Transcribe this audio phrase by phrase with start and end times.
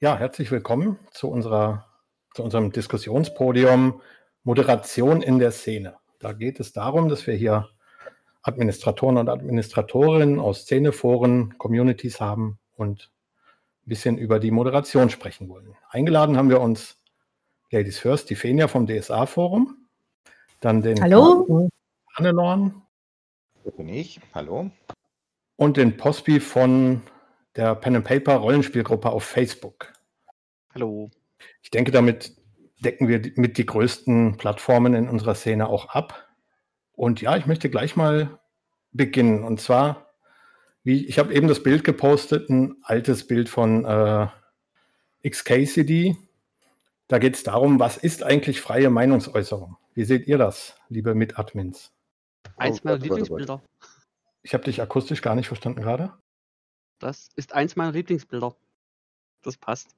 [0.00, 1.86] Ja, herzlich willkommen zu, unserer,
[2.34, 4.02] zu unserem Diskussionspodium
[4.42, 5.94] Moderation in der Szene.
[6.18, 7.68] Da geht es darum, dass wir hier
[8.42, 13.12] Administratoren und Administratorinnen aus Szeneforen, Communities haben und
[13.84, 15.76] ein bisschen über die Moderation sprechen wollen.
[15.88, 16.98] Eingeladen haben wir uns
[17.70, 19.76] Ladies First, die Fenia vom DSA-Forum,
[20.58, 21.70] dann den Hallo.
[22.14, 22.82] Hannelorn.
[23.76, 24.20] bin ich.
[24.34, 24.70] Hallo.
[25.56, 27.02] Und den Pospi von
[27.56, 29.92] der Pen and Paper Rollenspielgruppe auf Facebook.
[30.72, 31.10] Hallo.
[31.62, 32.36] Ich denke, damit
[32.80, 36.28] decken wir mit die größten Plattformen in unserer Szene auch ab.
[36.92, 38.38] Und ja, ich möchte gleich mal
[38.92, 39.44] beginnen.
[39.44, 40.14] Und zwar,
[40.82, 44.26] wie ich habe eben das Bild gepostet, ein altes Bild von äh,
[45.28, 46.16] XKCD.
[47.08, 49.76] Da geht es darum, was ist eigentlich freie Meinungsäußerung?
[49.94, 51.92] Wie seht ihr das, liebe Mitadmins?
[52.56, 53.62] Eins meiner Lieblingsbilder.
[54.42, 56.12] Ich habe dich akustisch gar nicht verstanden gerade.
[56.98, 58.56] Das ist eins meiner Lieblingsbilder.
[59.42, 59.94] Das passt.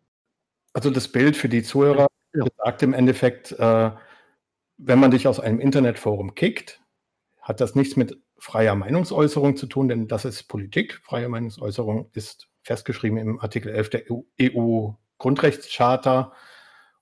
[0.72, 2.44] Also das Bild für die Zuhörer ja.
[2.56, 3.90] sagt im Endeffekt, äh,
[4.78, 6.82] wenn man dich aus einem Internetforum kickt,
[7.40, 11.00] hat das nichts mit freier Meinungsäußerung zu tun, denn das ist Politik.
[11.02, 14.02] Freie Meinungsäußerung ist festgeschrieben im Artikel 11 der
[14.40, 16.32] EU-Grundrechtscharta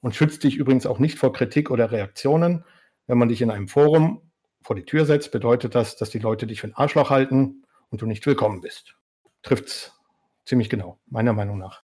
[0.01, 2.65] und schützt dich übrigens auch nicht vor Kritik oder Reaktionen.
[3.07, 4.31] Wenn man dich in einem Forum
[4.63, 8.03] vor die Tür setzt, bedeutet das, dass die Leute dich für ein Arschloch halten und
[8.03, 8.97] du nicht willkommen bist.
[9.45, 9.93] Trifft es
[10.47, 11.83] ziemlich genau, meiner Meinung nach.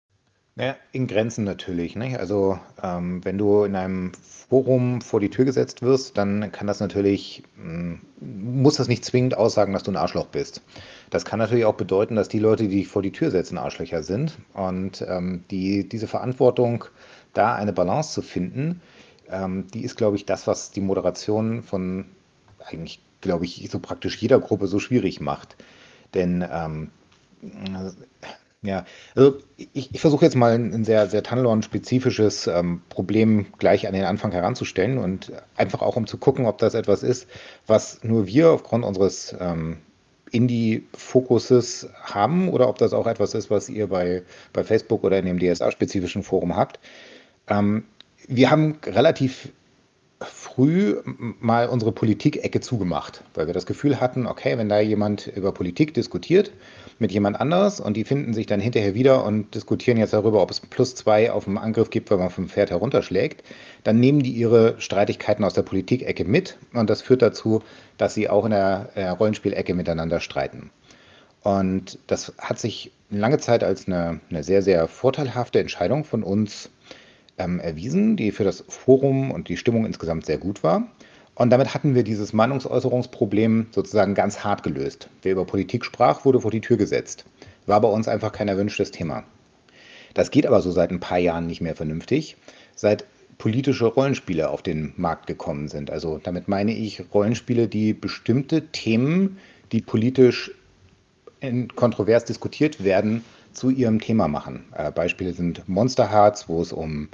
[0.55, 1.95] Naja, in Grenzen natürlich.
[1.95, 2.17] Ne?
[2.19, 6.79] Also ähm, wenn du in einem Forum vor die Tür gesetzt wirst, dann kann das
[6.79, 10.61] natürlich, mh, hm, muss das nicht zwingend aussagen, dass du ein Arschloch bist.
[11.09, 14.03] Das kann natürlich auch bedeuten, dass die Leute, die dich vor die Tür setzen, Arschlöcher
[14.03, 14.37] sind.
[14.53, 16.85] Und ähm, die, diese Verantwortung,
[17.33, 18.81] da eine Balance zu finden,
[19.29, 22.05] ähm, die ist, glaube ich, das, was die Moderation von
[22.65, 25.55] eigentlich, glaube ich, so praktisch jeder Gruppe so schwierig macht.
[26.13, 26.89] Denn ähm,
[28.61, 33.93] ja, also ich, ich versuche jetzt mal ein sehr, sehr Tunnelon-spezifisches ähm, Problem gleich an
[33.93, 37.27] den Anfang heranzustellen und einfach auch um zu gucken, ob das etwas ist,
[37.67, 39.77] was nur wir aufgrund unseres ähm,
[40.31, 45.25] Indie-Fokuses haben oder ob das auch etwas ist, was ihr bei, bei Facebook oder in
[45.25, 46.79] dem DSA-spezifischen Forum habt.
[47.47, 47.85] Ähm,
[48.27, 49.49] wir haben relativ
[50.59, 50.97] früh
[51.39, 55.93] mal unsere Politik-Ecke zugemacht, weil wir das Gefühl hatten, okay, wenn da jemand über Politik
[55.93, 56.51] diskutiert
[56.99, 60.51] mit jemand anders und die finden sich dann hinterher wieder und diskutieren jetzt darüber, ob
[60.51, 63.41] es plus zwei auf dem Angriff gibt, wenn man vom Pferd herunterschlägt,
[63.85, 67.63] dann nehmen die ihre Streitigkeiten aus der Politik-Ecke mit und das führt dazu,
[67.97, 70.71] dass sie auch in der äh, Rollenspielecke miteinander streiten.
[71.41, 76.69] Und das hat sich lange Zeit als eine, eine sehr, sehr vorteilhafte Entscheidung von uns
[77.39, 80.87] ähm, erwiesen, die für das Forum und die Stimmung insgesamt sehr gut war.
[81.35, 85.09] Und damit hatten wir dieses Meinungsäußerungsproblem sozusagen ganz hart gelöst.
[85.21, 87.25] Wer über Politik sprach, wurde vor die Tür gesetzt.
[87.65, 89.23] War bei uns einfach kein erwünschtes Thema.
[90.13, 92.35] Das geht aber so seit ein paar Jahren nicht mehr vernünftig,
[92.75, 93.05] seit
[93.37, 95.91] politische Rollenspiele auf den Markt gekommen sind.
[95.91, 99.37] Also damit meine ich Rollenspiele, die bestimmte Themen,
[99.71, 100.51] die politisch
[101.75, 103.23] kontrovers diskutiert werden,
[103.53, 104.65] zu ihrem Thema machen.
[104.75, 107.07] Äh, Beispiele sind Monster Hearts, wo es um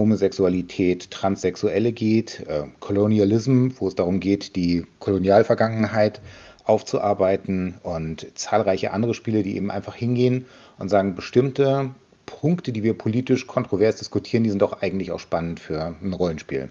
[0.00, 6.20] Homosexualität, Transsexuelle geht, äh, Kolonialism, wo es darum geht, die Kolonialvergangenheit
[6.64, 10.46] aufzuarbeiten und zahlreiche andere Spiele, die eben einfach hingehen
[10.78, 11.90] und sagen, bestimmte
[12.26, 16.68] Punkte, die wir politisch kontrovers diskutieren, die sind doch eigentlich auch spannend für ein Rollenspiel.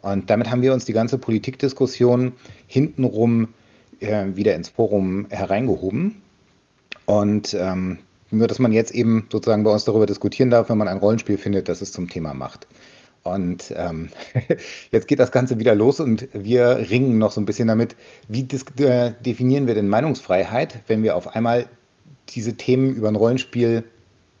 [0.00, 2.32] Und damit haben wir uns die ganze Politikdiskussion
[2.66, 3.48] hintenrum
[4.00, 6.22] äh, wieder ins Forum hereingehoben.
[7.06, 7.98] Und ähm,
[8.32, 11.38] nur, dass man jetzt eben sozusagen bei uns darüber diskutieren darf, wenn man ein Rollenspiel
[11.38, 12.66] findet, das es zum Thema macht.
[13.22, 14.08] Und ähm,
[14.90, 17.94] jetzt geht das Ganze wieder los und wir ringen noch so ein bisschen damit,
[18.28, 18.46] wie
[18.82, 21.66] äh, definieren wir denn Meinungsfreiheit, wenn wir auf einmal
[22.30, 23.84] diese Themen über ein Rollenspiel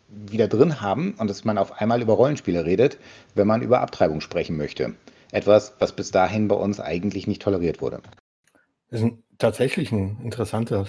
[0.08, 2.98] wieder drin haben und dass man auf einmal über Rollenspiele redet,
[3.34, 4.94] wenn man über Abtreibung sprechen möchte.
[5.30, 8.00] Etwas, was bis dahin bei uns eigentlich nicht toleriert wurde.
[8.90, 10.86] Das ist ein, tatsächlich ein interessanter,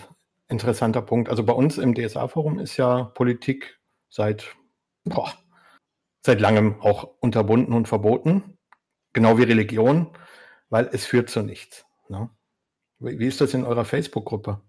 [0.54, 1.30] Interessanter Punkt.
[1.30, 4.56] Also bei uns im DSA-Forum ist ja Politik seit,
[5.04, 5.34] boah,
[6.26, 8.58] seit langem auch unterbunden und verboten,
[9.12, 10.16] genau wie Religion,
[10.70, 11.86] weil es führt zu nichts.
[12.08, 12.30] Ne?
[13.00, 14.62] Wie ist das in eurer Facebook-Gruppe?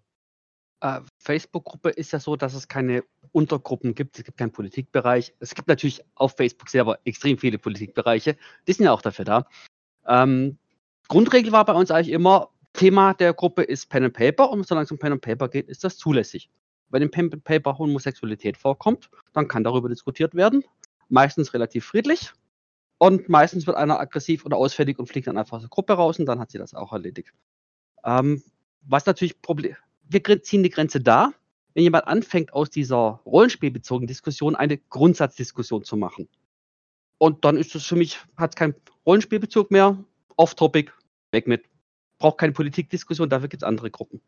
[0.80, 4.18] Äh, Facebook-Gruppe ist ja so, dass es keine Untergruppen gibt.
[4.18, 5.34] Es gibt keinen Politikbereich.
[5.38, 8.36] Es gibt natürlich auf Facebook selber extrem viele Politikbereiche.
[8.66, 9.46] Die sind ja auch dafür da.
[10.06, 10.58] Ähm,
[11.08, 14.84] Grundregel war bei uns eigentlich immer, Thema der Gruppe ist Pen and Paper und solange
[14.84, 16.50] es um Pen and Paper geht, ist das zulässig.
[16.90, 20.62] Wenn im Pen and Paper Homosexualität vorkommt, dann kann darüber diskutiert werden.
[21.08, 22.32] Meistens relativ friedlich.
[22.98, 26.18] Und meistens wird einer aggressiv oder ausfällig und fliegt dann einfach aus der Gruppe raus
[26.18, 27.32] und dann hat sie das auch erledigt.
[28.04, 28.42] Ähm,
[28.82, 29.76] was natürlich Problem,
[30.08, 31.32] wir ziehen die Grenze da,
[31.74, 36.28] wenn jemand anfängt, aus dieser rollenspielbezogenen Diskussion eine Grundsatzdiskussion zu machen.
[37.18, 38.74] Und dann ist es für mich, hat es keinen
[39.06, 39.96] Rollenspielbezug mehr,
[40.36, 40.92] off-topic,
[41.32, 41.64] weg mit.
[42.18, 44.20] Braucht keine Politikdiskussion, dafür gibt es andere Gruppen.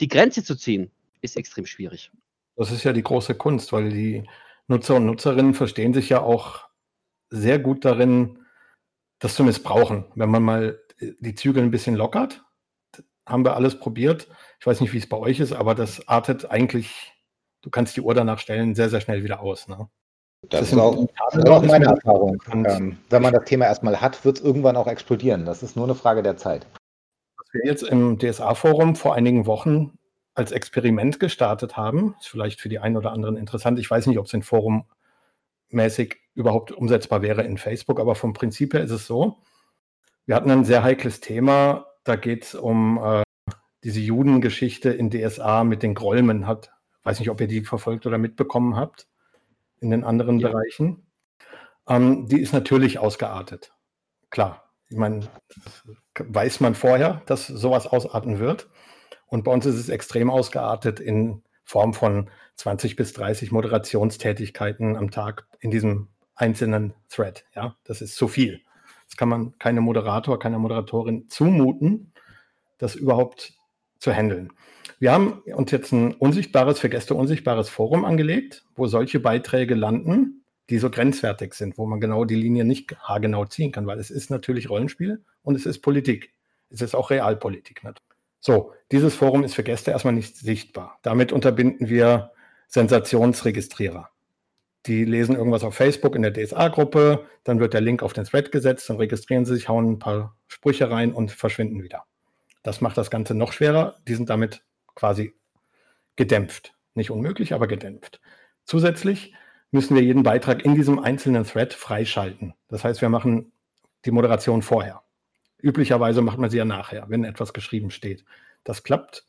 [0.00, 2.10] Die Grenze zu ziehen, ist extrem schwierig.
[2.56, 4.28] Das ist ja die große Kunst, weil die
[4.68, 6.68] Nutzer und Nutzerinnen verstehen sich ja auch
[7.30, 8.38] sehr gut darin,
[9.18, 10.04] das zu missbrauchen.
[10.14, 12.44] Wenn man mal die Zügel ein bisschen lockert,
[13.26, 14.28] haben wir alles probiert.
[14.60, 17.12] Ich weiß nicht, wie es bei euch ist, aber das artet eigentlich,
[17.62, 19.68] du kannst die Uhr danach stellen, sehr, sehr schnell wieder aus.
[19.68, 19.88] Ne?
[20.48, 22.42] Das, das ist auch, das auch meine Erfahrung.
[22.52, 25.44] Ähm, wenn man das Thema erstmal hat, wird es irgendwann auch explodieren.
[25.46, 26.66] Das ist nur eine Frage der Zeit.
[27.54, 29.96] Wir jetzt im DSA-Forum vor einigen Wochen
[30.34, 33.78] als Experiment gestartet haben, ist vielleicht für die einen oder anderen interessant.
[33.78, 34.86] Ich weiß nicht, ob es in Forum
[35.68, 39.36] mäßig überhaupt umsetzbar wäre in Facebook, aber vom Prinzip her ist es so.
[40.26, 41.86] Wir hatten ein sehr heikles Thema.
[42.02, 43.22] Da geht es um äh,
[43.84, 46.48] diese Judengeschichte in DSA mit den Grolmen.
[46.48, 46.72] Hat,
[47.04, 49.06] weiß nicht, ob ihr die verfolgt oder mitbekommen habt
[49.78, 50.48] in den anderen ja.
[50.48, 51.06] Bereichen.
[51.88, 53.72] Ähm, die ist natürlich ausgeartet.
[54.30, 55.28] Klar, ich meine,
[56.18, 58.68] weiß man vorher, dass sowas ausarten wird.
[59.26, 65.10] Und bei uns ist es extrem ausgeartet in Form von 20 bis 30 Moderationstätigkeiten am
[65.10, 67.44] Tag in diesem einzelnen Thread.
[67.54, 68.60] Ja, das ist zu viel.
[69.06, 72.12] Das kann man keinem Moderator, keiner Moderatorin zumuten,
[72.78, 73.54] das überhaupt
[73.98, 74.52] zu handeln.
[74.98, 80.43] Wir haben uns jetzt ein unsichtbares, für Gäste unsichtbares Forum angelegt, wo solche Beiträge landen,
[80.70, 84.10] die so grenzwertig sind, wo man genau die Linie nicht haargenau ziehen kann, weil es
[84.10, 86.32] ist natürlich Rollenspiel und es ist Politik.
[86.70, 87.82] Es ist auch Realpolitik.
[88.40, 90.98] So, dieses Forum ist für Gäste erstmal nicht sichtbar.
[91.02, 92.32] Damit unterbinden wir
[92.68, 94.10] Sensationsregistrierer.
[94.86, 98.52] Die lesen irgendwas auf Facebook in der DSA-Gruppe, dann wird der Link auf den Thread
[98.52, 102.04] gesetzt, dann registrieren sie sich, hauen ein paar Sprüche rein und verschwinden wieder.
[102.62, 103.96] Das macht das Ganze noch schwerer.
[104.08, 104.62] Die sind damit
[104.94, 105.34] quasi
[106.16, 106.74] gedämpft.
[106.94, 108.20] Nicht unmöglich, aber gedämpft.
[108.64, 109.34] Zusätzlich
[109.74, 112.54] müssen wir jeden Beitrag in diesem einzelnen Thread freischalten.
[112.68, 113.52] Das heißt, wir machen
[114.04, 115.02] die Moderation vorher.
[115.60, 118.24] Üblicherweise macht man sie ja nachher, wenn etwas geschrieben steht.
[118.62, 119.26] Das klappt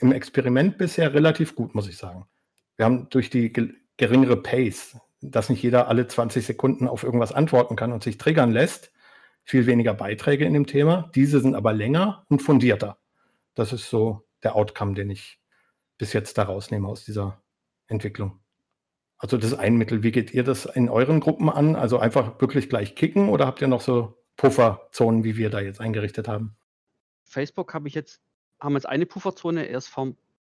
[0.00, 2.26] im Experiment bisher relativ gut, muss ich sagen.
[2.76, 3.52] Wir haben durch die
[3.96, 8.50] geringere Pace, dass nicht jeder alle 20 Sekunden auf irgendwas antworten kann und sich triggern
[8.50, 8.90] lässt,
[9.44, 11.12] viel weniger Beiträge in dem Thema.
[11.14, 12.98] Diese sind aber länger und fundierter.
[13.54, 15.38] Das ist so der Outcome, den ich
[15.96, 17.40] bis jetzt da rausnehme aus dieser
[17.86, 18.40] Entwicklung.
[19.18, 20.02] Also das ist ein Mittel.
[20.02, 21.74] Wie geht ihr das in euren Gruppen an?
[21.74, 25.80] Also einfach wirklich gleich kicken oder habt ihr noch so Pufferzonen, wie wir da jetzt
[25.80, 26.56] eingerichtet haben?
[27.24, 28.20] Facebook habe ich jetzt,
[28.60, 30.14] haben jetzt eine Pufferzone erst vor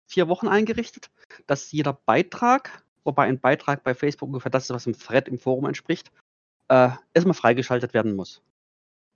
[0.06, 1.10] vier Wochen eingerichtet,
[1.46, 5.38] dass jeder Beitrag, wobei ein Beitrag bei Facebook ungefähr das ist, was im Thread im
[5.38, 6.10] Forum entspricht,
[6.68, 8.42] äh, erstmal freigeschaltet werden muss.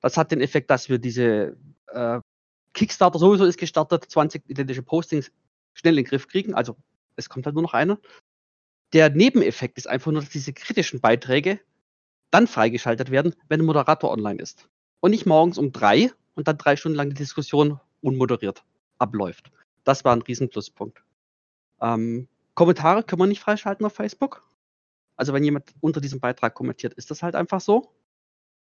[0.00, 1.56] Das hat den Effekt, dass wir diese
[1.88, 2.20] äh,
[2.74, 5.32] Kickstarter sowieso ist gestartet, 20 identische Postings
[5.74, 6.54] schnell in den Griff kriegen.
[6.54, 6.76] Also
[7.16, 7.98] es kommt halt nur noch einer.
[8.92, 11.60] Der Nebeneffekt ist einfach nur, dass diese kritischen Beiträge
[12.30, 14.68] dann freigeschaltet werden, wenn ein Moderator online ist.
[15.00, 18.64] Und nicht morgens um drei und dann drei Stunden lang die Diskussion unmoderiert
[18.98, 19.50] abläuft.
[19.84, 21.02] Das war ein riesen Pluspunkt.
[21.80, 24.42] Ähm, Kommentare können wir nicht freischalten auf Facebook.
[25.16, 27.92] Also wenn jemand unter diesem Beitrag kommentiert, ist das halt einfach so.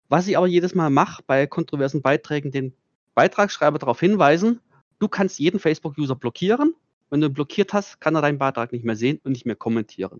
[0.09, 2.75] Was ich aber jedes Mal mache bei kontroversen Beiträgen, den
[3.15, 4.59] Beitragsschreiber darauf hinweisen,
[4.99, 6.75] du kannst jeden Facebook-User blockieren.
[7.13, 10.19] Wenn du blockiert hast, kann er deinen Beitrag nicht mehr sehen und nicht mehr kommentieren.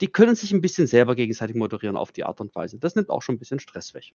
[0.00, 2.78] Die können sich ein bisschen selber gegenseitig moderieren auf die Art und Weise.
[2.78, 4.14] Das nimmt auch schon ein bisschen Stress weg.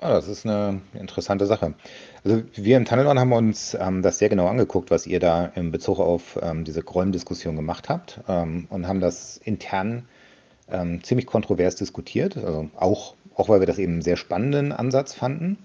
[0.00, 1.74] Ja, das ist eine interessante Sache.
[2.22, 5.72] Also wir im Tunnelon haben uns ähm, das sehr genau angeguckt, was ihr da in
[5.72, 10.06] Bezug auf ähm, diese Gräum-Diskussion gemacht habt ähm, und haben das intern
[10.70, 12.36] ähm, ziemlich kontrovers diskutiert.
[12.36, 15.58] Also auch, auch weil wir das eben einen sehr spannenden Ansatz fanden.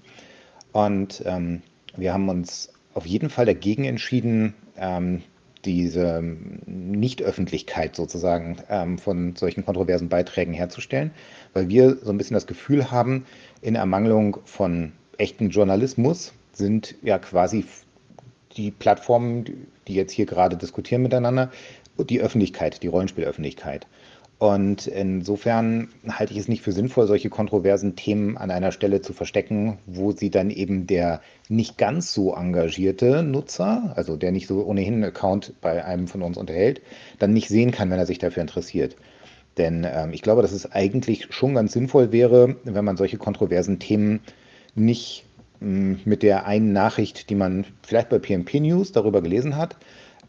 [0.71, 1.61] Und ähm,
[1.95, 5.21] wir haben uns auf jeden Fall dagegen entschieden, ähm,
[5.65, 6.21] diese
[6.65, 11.11] Nichtöffentlichkeit sozusagen ähm, von solchen kontroversen Beiträgen herzustellen,
[11.53, 13.25] weil wir so ein bisschen das Gefühl haben,
[13.61, 17.65] in Ermangelung von echten Journalismus sind ja quasi
[18.55, 21.51] die Plattformen, die jetzt hier gerade diskutieren miteinander,
[21.97, 23.87] die Öffentlichkeit, die Rollenspielöffentlichkeit.
[24.37, 29.13] Und insofern halte ich es nicht für sinnvoll, solche kontroversen Themen an einer Stelle zu
[29.13, 34.65] verstecken, wo sie dann eben der nicht ganz so engagierte Nutzer, also der nicht so
[34.65, 36.81] ohnehin einen Account bei einem von uns unterhält,
[37.17, 38.97] dann nicht sehen kann, wenn er sich dafür interessiert.
[39.57, 43.79] Denn ähm, ich glaube, dass es eigentlich schon ganz sinnvoll wäre, wenn man solche kontroversen
[43.79, 44.19] Themen
[44.75, 45.23] nicht
[45.61, 49.77] mh, hm, mit der einen Nachricht, die man vielleicht bei PMP News darüber gelesen hat,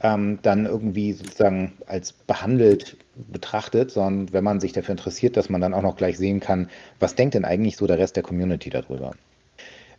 [0.02, 5.60] ähm, dann irgendwie sozusagen als behandelt betrachtet, sondern wenn man sich dafür interessiert, dass man
[5.60, 6.68] dann auch noch gleich sehen kann,
[7.00, 9.12] was denkt denn eigentlich so der Rest der Community darüber.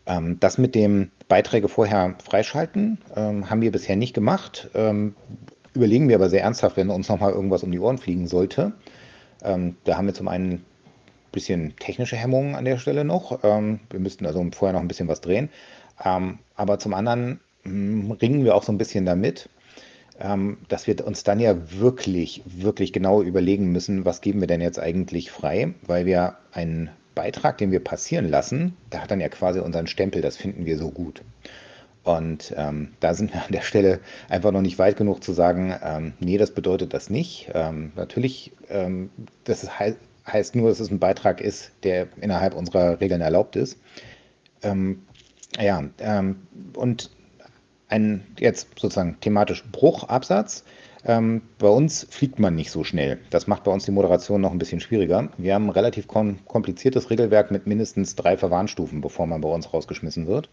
[0.05, 4.69] Ähm, das mit dem Beiträge vorher freischalten ähm, haben wir bisher nicht gemacht.
[4.75, 5.15] Ähm,
[5.73, 8.73] überlegen wir aber sehr ernsthaft, wenn uns nochmal irgendwas um die Ohren fliegen sollte.
[9.43, 10.65] Ähm, da haben wir zum einen ein
[11.31, 13.43] bisschen technische Hemmungen an der Stelle noch.
[13.43, 15.49] Ähm, wir müssten also vorher noch ein bisschen was drehen.
[15.99, 19.49] Aber zum anderen hm, ringen wir auch so ein bisschen damit,
[20.19, 24.61] ähm, dass wir uns dann ja wirklich, wirklich genau überlegen müssen, was geben wir denn
[24.61, 29.29] jetzt eigentlich frei, weil wir einen Beitrag, den wir passieren lassen, der hat dann ja
[29.29, 31.23] quasi unseren Stempel, das finden wir so gut.
[32.03, 35.75] Und ähm, da sind wir an der Stelle einfach noch nicht weit genug zu sagen,
[35.83, 37.49] ähm, nee, das bedeutet das nicht.
[37.53, 39.09] Ähm, natürlich, ähm,
[39.43, 39.95] das he
[40.25, 43.77] heißt nur, dass es ein Beitrag ist, der innerhalb unserer Regeln erlaubt ist.
[44.61, 45.03] Ähm,
[45.59, 46.35] ja, ähm,
[46.75, 47.11] und
[47.89, 50.63] ein jetzt sozusagen thematisch Bruchabsatz.
[51.05, 53.19] Ähm, bei uns fliegt man nicht so schnell.
[53.29, 55.29] Das macht bei uns die Moderation noch ein bisschen schwieriger.
[55.37, 59.73] Wir haben ein relativ kom kompliziertes Regelwerk mit mindestens drei Verwarnstufen, bevor man bei uns
[59.73, 60.49] rausgeschmissen wird.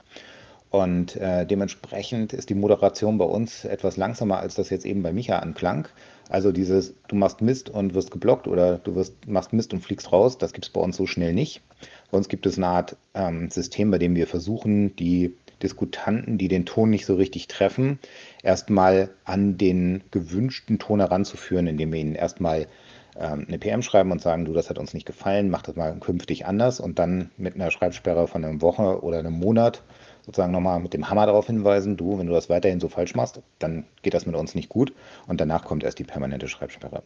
[0.70, 5.12] Und äh, dementsprechend ist die Moderation bei uns etwas langsamer, als das jetzt eben bei
[5.12, 5.86] Micha anklang.
[6.28, 10.10] Also dieses, du machst Mist und wirst geblockt oder du wirst, machst Mist und fliegst
[10.10, 11.62] raus, das gibt es bei uns so schnell nicht.
[12.10, 16.48] Bei uns gibt es eine Art ähm, System, bei dem wir versuchen, die Diskutanten, die
[16.48, 17.98] den Ton nicht so richtig treffen,
[18.42, 22.68] erstmal an den gewünschten Ton heranzuführen, indem wir ihnen erstmal
[23.16, 25.98] ähm, eine PM schreiben und sagen, du, das hat uns nicht gefallen, mach das mal
[25.98, 29.82] künftig anders und dann mit einer Schreibsperre von einer Woche oder einem Monat
[30.22, 33.42] sozusagen nochmal mit dem Hammer darauf hinweisen, du, wenn du das weiterhin so falsch machst,
[33.58, 34.92] dann geht das mit uns nicht gut
[35.26, 37.02] und danach kommt erst die permanente Schreibsperre.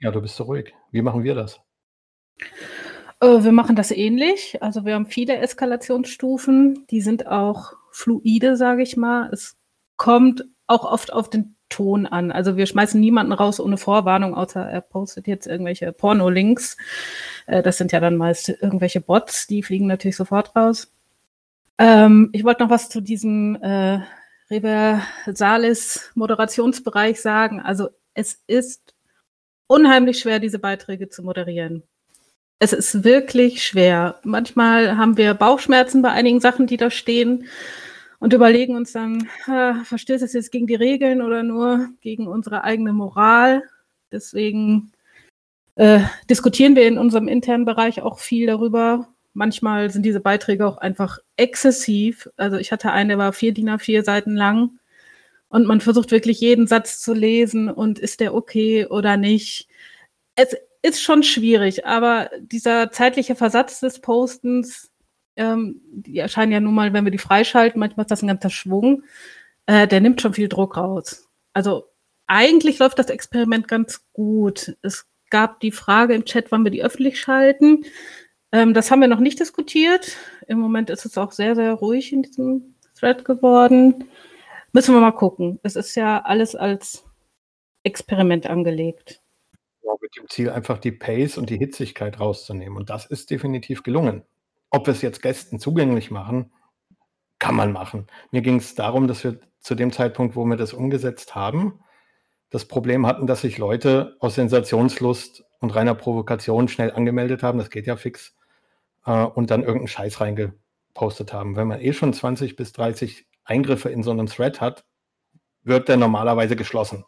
[0.00, 0.74] Ja, du bist so ruhig.
[0.90, 1.60] Wie machen wir das?
[3.22, 4.58] Äh, wir machen das ähnlich.
[4.62, 9.30] Also wir haben viele Eskalationsstufen, die sind auch fluide, sage ich mal.
[9.32, 9.56] Es
[9.96, 12.32] kommt auch oft auf den Ton an.
[12.32, 16.76] Also wir schmeißen niemanden raus ohne Vorwarnung, außer er postet jetzt irgendwelche Porno-Links.
[17.46, 20.92] Äh, das sind ja dann meist irgendwelche Bots, die fliegen natürlich sofort raus.
[21.78, 24.00] Ähm, ich wollte noch was zu diesem äh,
[24.50, 27.60] Reversalis Moderationsbereich sagen.
[27.60, 28.94] Also es ist
[29.66, 31.84] unheimlich schwer, diese Beiträge zu moderieren.
[32.62, 34.20] Es ist wirklich schwer.
[34.22, 37.48] Manchmal haben wir Bauchschmerzen bei einigen Sachen, die da stehen
[38.20, 42.62] und überlegen uns dann, äh, verstößt es jetzt gegen die Regeln oder nur gegen unsere
[42.62, 43.64] eigene Moral?
[44.12, 44.92] Deswegen
[45.74, 50.78] äh, diskutieren wir in unserem internen Bereich auch viel darüber, manchmal sind diese Beiträge auch
[50.78, 52.28] einfach exzessiv.
[52.36, 54.78] Also ich hatte einen, der war vier DIN A4 Seiten lang
[55.48, 59.66] und man versucht wirklich jeden Satz zu lesen und ist der okay oder nicht.
[60.36, 64.90] Es ist schon schwierig, aber dieser zeitliche Versatz des Postens,
[65.36, 68.50] ähm, die erscheinen ja nun mal, wenn wir die freischalten, manchmal ist das ein ganzer
[68.50, 69.04] Schwung,
[69.66, 71.28] äh, der nimmt schon viel Druck raus.
[71.52, 71.86] Also
[72.26, 74.76] eigentlich läuft das Experiment ganz gut.
[74.82, 77.84] Es gab die Frage im Chat, wann wir die öffentlich schalten.
[78.50, 80.16] Ähm, das haben wir noch nicht diskutiert.
[80.46, 84.04] Im Moment ist es auch sehr, sehr ruhig in diesem Thread geworden.
[84.72, 85.60] Müssen wir mal gucken.
[85.62, 87.04] Es ist ja alles als
[87.82, 89.21] Experiment angelegt.
[89.92, 92.76] Ja, mit dem Ziel, einfach die Pace und die Hitzigkeit rauszunehmen.
[92.78, 94.24] Und das ist definitiv gelungen.
[94.70, 96.52] Ob wir es jetzt Gästen zugänglich machen,
[97.38, 98.06] kann man machen.
[98.30, 101.80] Mir ging es darum, dass wir zu dem Zeitpunkt, wo wir das umgesetzt haben,
[102.50, 107.58] das Problem hatten, dass sich Leute aus Sensationslust und reiner Provokation schnell angemeldet haben.
[107.58, 108.34] Das geht ja fix
[109.06, 111.56] äh, und dann irgendeinen Scheiß reingepostet haben.
[111.56, 114.84] Wenn man eh schon 20 bis 30 Eingriffe in so einem Thread hat,
[115.62, 117.04] wird der normalerweise geschlossen.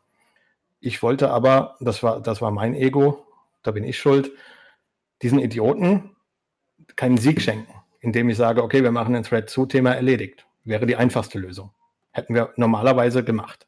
[0.84, 3.24] Ich wollte aber, das war, das war mein Ego,
[3.62, 4.30] da bin ich schuld,
[5.22, 6.10] diesen Idioten
[6.94, 10.46] keinen Sieg schenken, indem ich sage, okay, wir machen den Thread zu, Thema erledigt.
[10.62, 11.70] Wäre die einfachste Lösung.
[12.12, 13.66] Hätten wir normalerweise gemacht.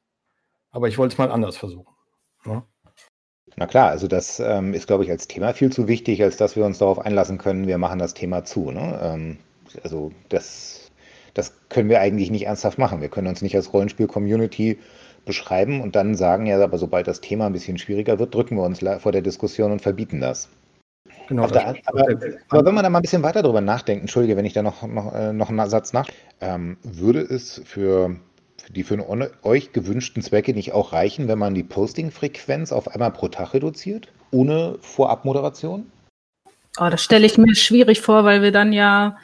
[0.70, 1.94] Aber ich wollte es mal anders versuchen.
[2.44, 2.52] Ja?
[2.52, 2.62] Ne?
[3.56, 6.54] Na klar, also das ähm, ist, glaube ich, als Thema viel zu wichtig, als dass
[6.54, 8.70] wir uns darauf einlassen können, wir machen das Thema zu.
[8.70, 9.00] Ne?
[9.02, 9.38] Ähm,
[9.82, 10.90] also das,
[11.32, 13.00] das können wir eigentlich nicht ernsthaft machen.
[13.00, 14.78] Wir können uns nicht als Rollenspiel-Community
[15.26, 18.62] beschreiben und dann sagen, ja, aber sobald das Thema ein bisschen schwieriger wird, drücken wir
[18.62, 20.48] uns vor der Diskussion und verbieten das.
[21.28, 22.06] Genau, der, aber,
[22.48, 24.86] aber, wenn man da mal ein bisschen weiter drüber nachdenkt, entschuldige, wenn ich da noch,
[24.86, 26.08] noch, äh, noch einen Satz nach,
[26.40, 28.16] ähm, würde es für
[28.70, 28.98] die für
[29.42, 34.08] euch gewünschten Zwecke nicht auch reichen, wenn man die Posting-Frequenz auf einmal pro Tag reduziert,
[34.30, 35.90] ohne Vorabmoderation?
[36.78, 39.16] Oh, das stelle ich mir schwierig vor, weil wir dann ja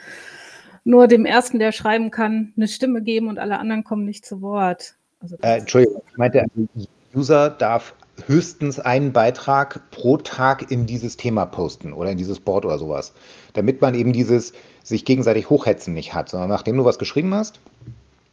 [0.83, 4.41] nur dem Ersten, der schreiben kann, eine Stimme geben und alle anderen kommen nicht zu
[4.41, 4.95] Wort.
[5.23, 6.45] Also äh, Entschuldigung, ich meinte,
[7.15, 7.95] User darf
[8.27, 13.13] höchstens einen Beitrag pro Tag in dieses Thema posten oder in dieses Board oder sowas,
[13.53, 14.53] damit man eben dieses
[14.83, 17.59] sich gegenseitig hochhetzen nicht hat, sondern nachdem du was geschrieben hast,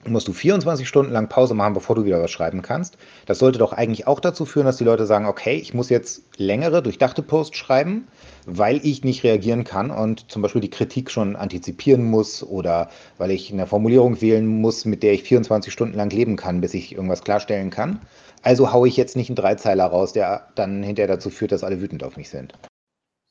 [0.06, 2.96] musst du 24 Stunden lang Pause machen, bevor du wieder was schreiben kannst.
[3.26, 6.24] Das sollte doch eigentlich auch dazu führen, dass die Leute sagen, okay, ich muss jetzt
[6.38, 8.08] längere, durchdachte Posts schreiben,
[8.46, 12.88] weil ich nicht reagieren kann und zum Beispiel die Kritik schon antizipieren muss oder
[13.18, 16.74] weil ich eine Formulierung wählen muss, mit der ich 24 Stunden lang leben kann, bis
[16.74, 18.00] ich irgendwas klarstellen kann.
[18.42, 21.82] Also haue ich jetzt nicht einen Dreizeiler raus, der dann hinterher dazu führt, dass alle
[21.82, 22.54] wütend auf mich sind.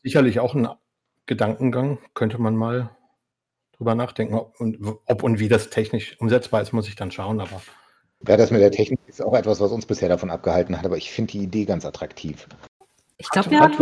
[0.03, 0.67] Sicherlich auch ein
[1.25, 2.91] Gedankengang, könnte man mal
[3.79, 7.39] drüber nachdenken, ob und, ob und wie das technisch umsetzbar ist, muss ich dann schauen,
[7.39, 7.61] aber.
[8.27, 10.97] Ja, das mit der Technik ist auch etwas, was uns bisher davon abgehalten hat, aber
[10.97, 12.47] ich finde die Idee ganz attraktiv.
[13.17, 13.77] Ich glaube, wir, hatten,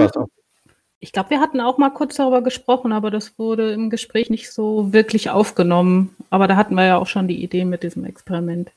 [1.11, 4.93] glaub, wir hatten auch mal kurz darüber gesprochen, aber das wurde im Gespräch nicht so
[4.93, 6.15] wirklich aufgenommen.
[6.29, 8.71] Aber da hatten wir ja auch schon die Idee mit diesem Experiment.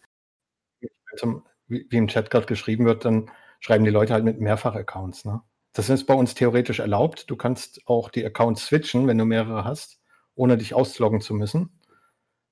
[1.16, 5.26] Zum, wie im Chat gerade geschrieben wird, dann schreiben die Leute halt mit Mehrfach-Accounts.
[5.26, 5.42] Ne?
[5.74, 7.28] Das ist bei uns theoretisch erlaubt.
[7.28, 9.99] Du kannst auch die Accounts switchen, wenn du mehrere hast
[10.34, 11.70] ohne dich ausloggen zu müssen.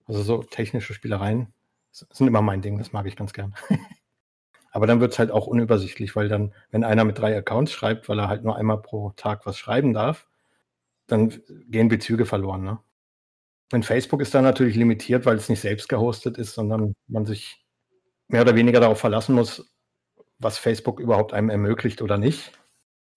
[0.07, 1.53] Also so technische Spielereien
[1.91, 3.55] sind immer mein Ding, das mag ich ganz gern.
[4.71, 8.09] Aber dann wird es halt auch unübersichtlich, weil dann, wenn einer mit drei Accounts schreibt,
[8.09, 10.29] weil er halt nur einmal pro Tag was schreiben darf,
[11.07, 12.63] dann gehen Bezüge verloren.
[12.65, 12.79] Ne?
[13.73, 17.65] Und Facebook ist da natürlich limitiert, weil es nicht selbst gehostet ist, sondern man sich
[18.29, 19.71] mehr oder weniger darauf verlassen muss,
[20.39, 22.53] was Facebook überhaupt einem ermöglicht oder nicht.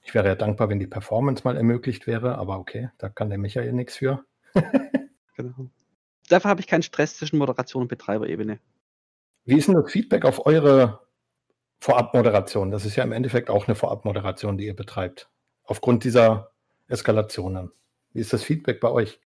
[0.03, 3.37] Ich wäre ja dankbar, wenn die Performance mal ermöglicht wäre, aber okay, da kann der
[3.37, 4.25] Michael nichts für.
[5.35, 5.69] genau.
[6.29, 8.59] Dafür habe ich keinen Stress zwischen Moderation und Betreiberebene.
[9.45, 11.01] Wie ist denn das Feedback auf eure
[11.79, 12.71] Vorabmoderation?
[12.71, 15.29] Das ist ja im Endeffekt auch eine Vorabmoderation, die ihr betreibt.
[15.63, 16.51] Aufgrund dieser
[16.87, 17.71] Eskalationen.
[18.13, 19.19] Wie ist das Feedback bei euch?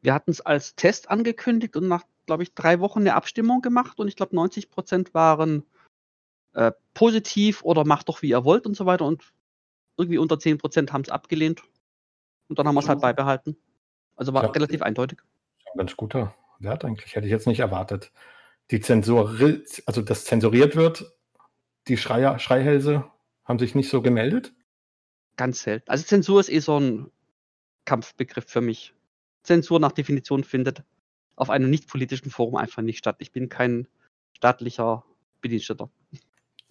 [0.00, 3.98] Wir hatten es als Test angekündigt und nach, glaube ich, drei Wochen eine Abstimmung gemacht
[3.98, 5.64] und ich glaube, 90 Prozent waren
[6.52, 9.32] äh, positiv oder macht doch, wie ihr wollt und so weiter und
[9.96, 11.62] irgendwie unter 10 Prozent haben es abgelehnt
[12.48, 13.56] und dann haben wir es halt beibehalten.
[14.16, 15.18] Also war ja, relativ eindeutig.
[15.76, 18.12] Ganz guter Wert eigentlich, hätte ich jetzt nicht erwartet.
[18.70, 19.38] Die Zensur,
[19.86, 21.12] also das zensuriert wird,
[21.88, 23.04] die Schreier, Schreihälse
[23.44, 24.54] haben sich nicht so gemeldet?
[25.36, 25.90] Ganz selten.
[25.90, 27.10] Also Zensur ist eh so ein
[27.84, 28.94] Kampfbegriff für mich.
[29.42, 30.82] Zensur nach Definition findet
[31.36, 33.16] auf einem nicht politischen Forum einfach nicht statt.
[33.18, 33.86] Ich bin kein
[34.32, 35.04] staatlicher
[35.40, 35.90] Bediensteter.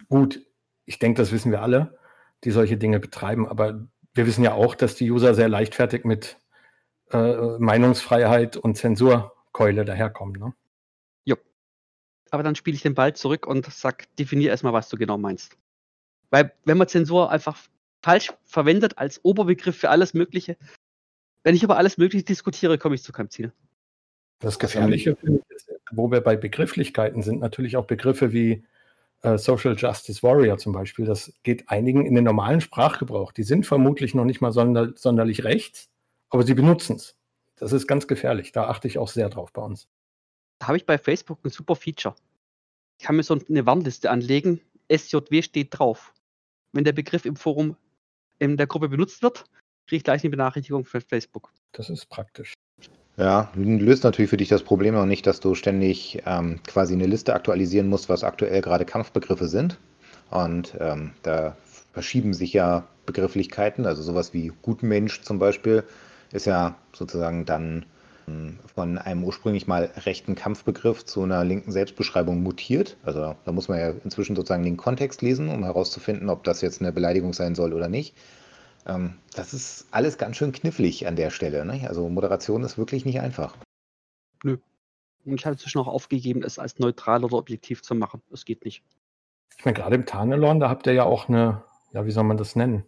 [0.09, 0.41] Gut,
[0.85, 2.00] ich denke, das wissen wir alle,
[2.43, 6.38] die solche Dinge betreiben, aber wir wissen ja auch, dass die User sehr leichtfertig mit
[7.13, 10.39] äh, Meinungsfreiheit und Zensurkeule daherkommen.
[10.39, 10.54] Ne?
[11.26, 11.36] Jo.
[12.32, 15.58] Aber dann spiele ich den Ball zurück und sag, definier erstmal, was du genau meinst.
[16.30, 17.58] Weil wenn man Zensur einfach
[18.02, 20.58] falsch verwendet als Oberbegriff für alles Mögliche,
[21.43, 23.54] wenn ich über alles Mögliche diskutiere, komme ich zu keinem Ziel.
[24.39, 25.17] Das Gefährliche,
[25.91, 28.65] wo wir bei Begrifflichkeiten sind, natürlich auch Begriffe wie
[29.21, 31.06] äh, Social Justice Warrior zum Beispiel.
[31.06, 33.32] Das geht einigen in den normalen Sprachgebrauch.
[33.32, 35.89] Die sind vermutlich noch nicht mal sonder, sonderlich rechts,
[36.34, 37.15] aber sie benutzen es.
[37.58, 38.52] Das ist ganz gefährlich.
[38.52, 39.88] Da achte ich auch sehr drauf bei uns.
[40.60, 42.15] Da habe ich bei Facebook ein super Feature.
[43.00, 44.60] Ich kann mir so eine Warnliste anlegen.
[44.91, 46.12] SJW steht drauf.
[46.72, 47.78] Wenn der Begriff im Forum
[48.39, 49.46] in der Gruppe benutzt wird,
[49.86, 51.52] kriege ich gleich eine Benachrichtigung für Facebook.
[51.72, 52.54] Das ist praktisch.
[53.15, 57.06] Ja, löst natürlich für dich das Problem auch nicht, dass du ständig ähm, quasi eine
[57.06, 59.78] Liste aktualisieren musst, was aktuell gerade Kampfbegriffe sind.
[60.32, 61.56] Und ähm, da
[61.91, 65.84] verschieben sich ja Begrifflichkeiten, also sowas wie Gutmensch zum Beispiel
[66.34, 67.86] ist ja sozusagen dann
[68.26, 72.98] hm, von einem ursprünglich mal rechten Kampfbegriff zu einer linken Selbstbeschreibung mutiert.
[73.04, 76.82] Also da muss man ja inzwischen sozusagen den Kontext lesen, um herauszufinden, ob das jetzt
[76.82, 78.15] eine Beleidigung sein soll oder nicht.
[78.86, 81.65] Ähm, das ist alles ganz schön knifflig an der Stelle.
[81.65, 81.88] Ne?
[81.88, 83.56] Also Moderation ist wirklich nicht einfach.
[84.43, 84.58] Nö.
[85.26, 88.22] Und ich habe inzwischen auch aufgegeben, es als neutral oder objektiv zu machen.
[88.30, 88.84] Das geht nicht.
[89.58, 92.38] Ich meine, gerade im Tarnelorn, da habt ihr ja auch eine, ja, wie soll man
[92.38, 92.84] das nennen?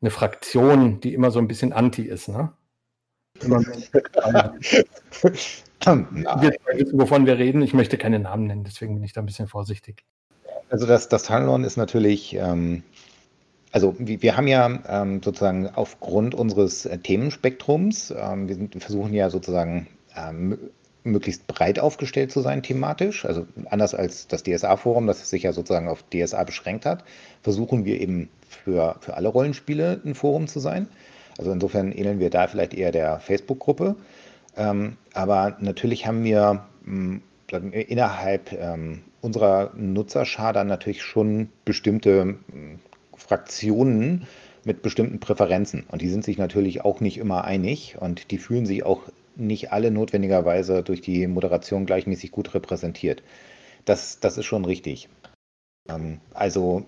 [0.00, 2.52] Eine Fraktion, die immer so ein bisschen anti ist, ne?
[6.78, 7.62] Wissen, wovon wir reden.
[7.62, 10.04] Ich möchte keine Namen nennen, deswegen bin ich da ein bisschen vorsichtig.
[10.70, 12.82] Also das, das Talon ist natürlich, ähm,
[13.72, 18.80] also wir, wir, haben ja ähm, sozusagen aufgrund unseres äh, Themenspektrums, ähm, wir, sind, wir,
[18.80, 20.58] versuchen ja sozusagen ähm,
[21.04, 23.24] möglichst breit aufgestellt zu sein thematisch.
[23.24, 27.04] Also anders als das DSA-Forum, das sich ja sozusagen auf DSA beschränkt hat,
[27.42, 30.88] versuchen wir eben für, für alle Rollenspiele ein Forum zu sein.
[31.38, 33.96] Also insofern ähneln wir da vielleicht eher der Facebook-Gruppe.
[34.56, 42.24] Ähm, aber natürlich haben wir mh, hm, innerhalb ähm, unserer Nutzerschar dann natürlich schon bestimmte
[42.24, 42.78] mh, hm,
[43.16, 44.26] Fraktionen
[44.64, 45.84] mit bestimmten Präferenzen.
[45.90, 49.02] Und die sind sich natürlich auch nicht immer einig und die fühlen sich auch
[49.38, 53.22] nicht alle notwendigerweise durch die Moderation gleichmäßig gut repräsentiert.
[53.84, 55.08] Das, das ist schon richtig.
[55.88, 56.84] Ähm, also,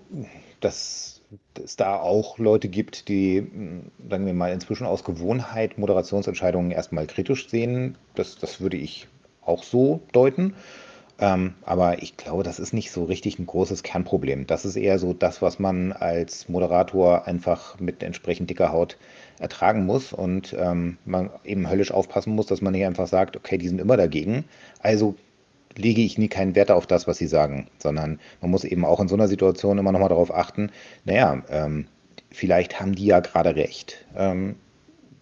[0.59, 1.21] dass
[1.61, 7.07] es da auch Leute gibt, die, hm, sagen wir mal, inzwischen aus Gewohnheit Moderationsentscheidungen erstmal
[7.07, 9.07] kritisch sehen, das, das würde ich
[9.41, 10.55] auch so deuten.
[11.21, 14.47] Ähm, aber ich glaube, das ist nicht so richtig ein großes Kernproblem.
[14.47, 18.97] Das ist eher so das, was man als Moderator einfach mit entsprechend dicker Haut
[19.39, 23.59] ertragen muss und ähm, man eben höllisch aufpassen muss, dass man nicht einfach sagt, okay,
[23.59, 24.45] die sind immer dagegen.
[24.79, 25.15] Also
[25.77, 28.99] lege ich nie keinen Wert auf das, was sie sagen, sondern man muss eben auch
[28.99, 30.71] in so einer Situation immer nochmal darauf achten,
[31.05, 31.87] naja, ähm,
[32.31, 34.05] vielleicht haben die ja gerade recht.
[34.15, 34.55] Ähm,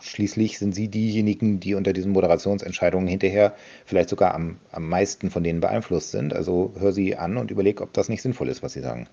[0.01, 3.53] schließlich sind sie diejenigen, die unter diesen Moderationsentscheidungen hinterher
[3.85, 6.33] vielleicht sogar am, am meisten von denen beeinflusst sind.
[6.33, 9.07] Also hör sie an und überleg, ob das nicht sinnvoll ist, was sie sagen.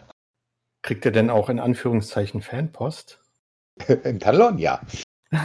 [0.83, 3.19] Kriegt ihr denn auch in Anführungszeichen Fanpost?
[4.05, 4.81] Im Talon, ja.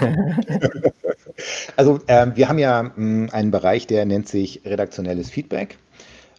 [1.76, 5.78] also äh, wir haben ja mh, hm, einen Bereich, der nennt sich redaktionelles Feedback.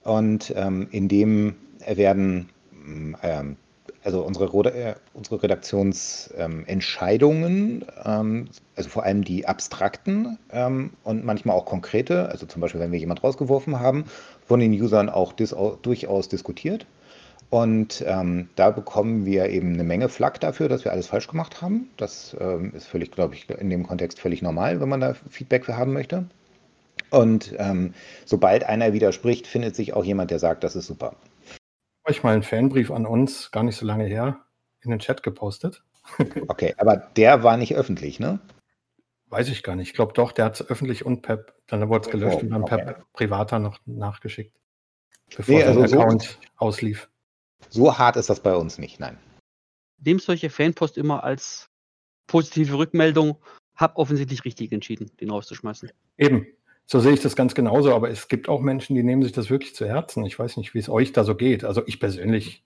[0.04, 3.56] Und ähm, in dem werden hm, ähm,
[4.04, 11.66] also unsere, äh, unsere Redaktionsentscheidungen, ähm, also vor allem die abstrakten ähm, und manchmal auch
[11.66, 14.04] konkrete, also zum Beispiel, wenn wir jemand rausgeworfen haben,
[14.46, 16.86] von den Usern auch dis durchaus diskutiert.
[17.50, 21.60] Und ähm, da bekommen wir eben eine Menge Flak dafür, dass wir alles falsch gemacht
[21.60, 21.90] haben.
[21.98, 25.66] Das ähm, ist völlig, glaube ich, in dem Kontext völlig normal, wenn man da Feedback
[25.66, 26.24] für haben möchte.
[27.10, 27.92] Und ähm,
[28.24, 31.14] sobald einer widerspricht, findet sich auch jemand, der sagt, das ist super.
[32.04, 34.44] Euch mal einen Fanbrief an uns, gar nicht so lange her,
[34.80, 35.84] in den Chat gepostet.
[36.48, 38.40] okay, aber der war nicht öffentlich, ne?
[39.28, 39.88] Weiß ich gar nicht.
[39.88, 42.50] Ich glaube doch, der hat es öffentlich und per, dann wurde es gelöscht oh, und
[42.50, 42.76] dann okay.
[42.76, 44.54] per privater noch nachgeschickt.
[45.36, 47.08] Bevor nee, also der Account so, auslief.
[47.70, 49.18] So hart ist das bei uns nicht, nein.
[50.04, 51.70] Nehmt solche Fanpost immer als
[52.26, 53.36] positive Rückmeldung.
[53.74, 55.90] Hab offensichtlich richtig entschieden, den rauszuschmeißen.
[56.18, 56.46] Eben.
[56.86, 59.50] So sehe ich das ganz genauso, aber es gibt auch Menschen, die nehmen sich das
[59.50, 60.24] wirklich zu Herzen.
[60.26, 61.64] Ich weiß nicht, wie es euch da so geht.
[61.64, 62.64] Also ich persönlich,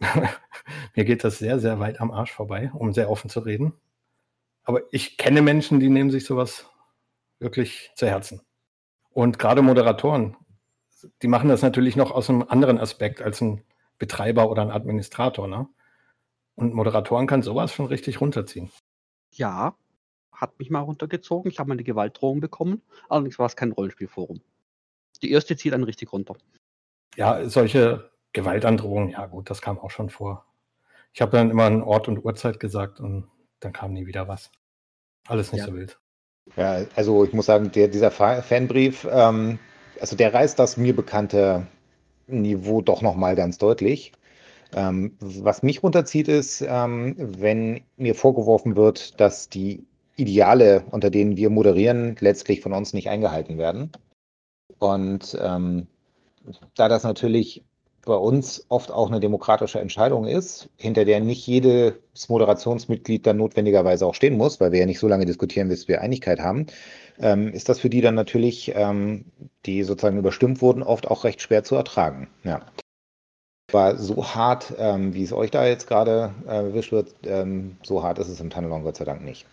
[0.94, 3.72] mir geht das sehr, sehr weit am Arsch vorbei, um sehr offen zu reden.
[4.64, 6.68] Aber ich kenne Menschen, die nehmen sich sowas
[7.38, 8.40] wirklich zu Herzen.
[9.10, 10.36] Und gerade Moderatoren,
[11.22, 13.62] die machen das natürlich noch aus einem anderen Aspekt als ein
[13.98, 15.46] Betreiber oder ein Administrator.
[15.48, 15.68] Ne?
[16.56, 18.70] Und Moderatoren kann sowas schon richtig runterziehen.
[19.30, 19.76] Ja,
[20.36, 21.50] hat mich mal runtergezogen.
[21.50, 22.82] Ich habe mal eine Gewaltdrohung bekommen.
[23.08, 24.40] Allerdings war es kein Rollenspielforum.
[25.22, 26.36] Die erste zieht dann richtig runter.
[27.16, 30.44] Ja, solche Gewaltandrohungen, ja gut, das kam auch schon vor.
[31.14, 33.28] Ich habe dann immer einen Ort und Uhrzeit gesagt und
[33.60, 34.50] dann kam nie wieder was.
[35.26, 35.66] Alles nicht ja.
[35.66, 35.98] so wild.
[36.54, 39.58] Ja, also ich muss sagen, der, dieser Fanbrief, ähm,
[40.00, 41.66] also der reißt das mir bekannte
[42.26, 44.12] Niveau doch nochmal ganz deutlich.
[44.74, 51.36] Ähm, was mich runterzieht, ist, ähm, wenn mir vorgeworfen wird, dass die Ideale, unter denen
[51.36, 53.92] wir moderieren, letztlich von uns nicht eingehalten werden.
[54.78, 55.86] Und ähm,
[56.74, 57.64] da das natürlich
[58.06, 64.06] bei uns oft auch eine demokratische Entscheidung ist, hinter der nicht jedes Moderationsmitglied dann notwendigerweise
[64.06, 66.66] auch stehen muss, weil wir ja nicht so lange diskutieren, bis wir Einigkeit haben,
[67.18, 69.24] ähm, ist das für die dann natürlich, ähm,
[69.66, 72.28] die sozusagen überstimmt wurden, oft auch recht schwer zu ertragen.
[72.44, 72.62] Ja.
[73.72, 78.04] War so hart, ähm, wie es euch da jetzt gerade äh, erwischt wird, ähm, so
[78.04, 79.46] hart ist es im Tunnelon Gott sei Dank nicht.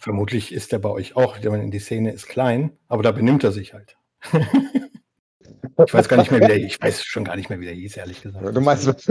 [0.00, 3.74] Vermutlich ist er bei euch auch, die Szene ist klein, aber da benimmt er sich
[3.74, 3.98] halt.
[4.32, 7.74] ich weiß gar nicht mehr, wie der, ich weiß schon gar nicht mehr, wie der
[7.74, 8.56] hieß, ehrlich gesagt.
[8.56, 8.86] Du meinst,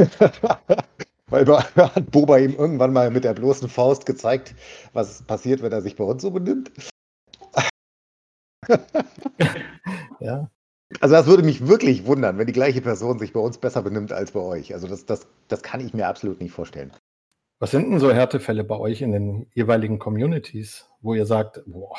[1.28, 4.56] weil hat Boba ihm irgendwann mal mit der bloßen Faust gezeigt,
[4.94, 6.72] was passiert, wenn er sich bei uns so benimmt?
[10.20, 10.50] ja.
[11.02, 14.12] Also das würde mich wirklich wundern, wenn die gleiche Person sich bei uns besser benimmt
[14.12, 14.74] als bei euch.
[14.74, 16.92] Also das, das, das kann ich mir absolut nicht vorstellen.
[17.60, 21.98] Was sind denn so Härtefälle bei euch in den jeweiligen Communities, wo ihr sagt, boah,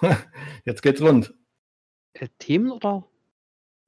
[0.64, 1.32] jetzt geht's rund?
[2.14, 3.04] Äh, Themen oder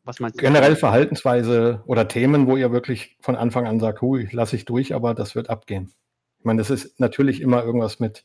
[0.04, 0.42] was meinst du?
[0.42, 4.94] Generell Verhaltensweise oder Themen, wo ihr wirklich von Anfang an sagt, hui, lasse ich durch,
[4.94, 5.92] aber das wird abgehen.
[6.38, 8.24] Ich meine, das ist natürlich immer irgendwas mit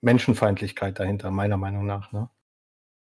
[0.00, 2.10] Menschenfeindlichkeit dahinter, meiner Meinung nach.
[2.12, 2.30] Ne?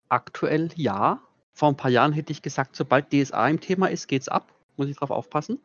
[0.10, 1.22] Aktuell ja.
[1.54, 4.54] Vor ein paar Jahren hätte ich gesagt, sobald DSA im Thema ist, geht's ab.
[4.78, 5.60] Muss ich drauf aufpassen.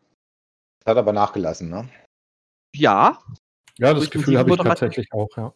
[0.84, 1.88] Hat aber nachgelassen, ne?
[2.76, 3.18] Ja.
[3.78, 5.52] Ja, das Gefühl habe ich tatsächlich auch, ja.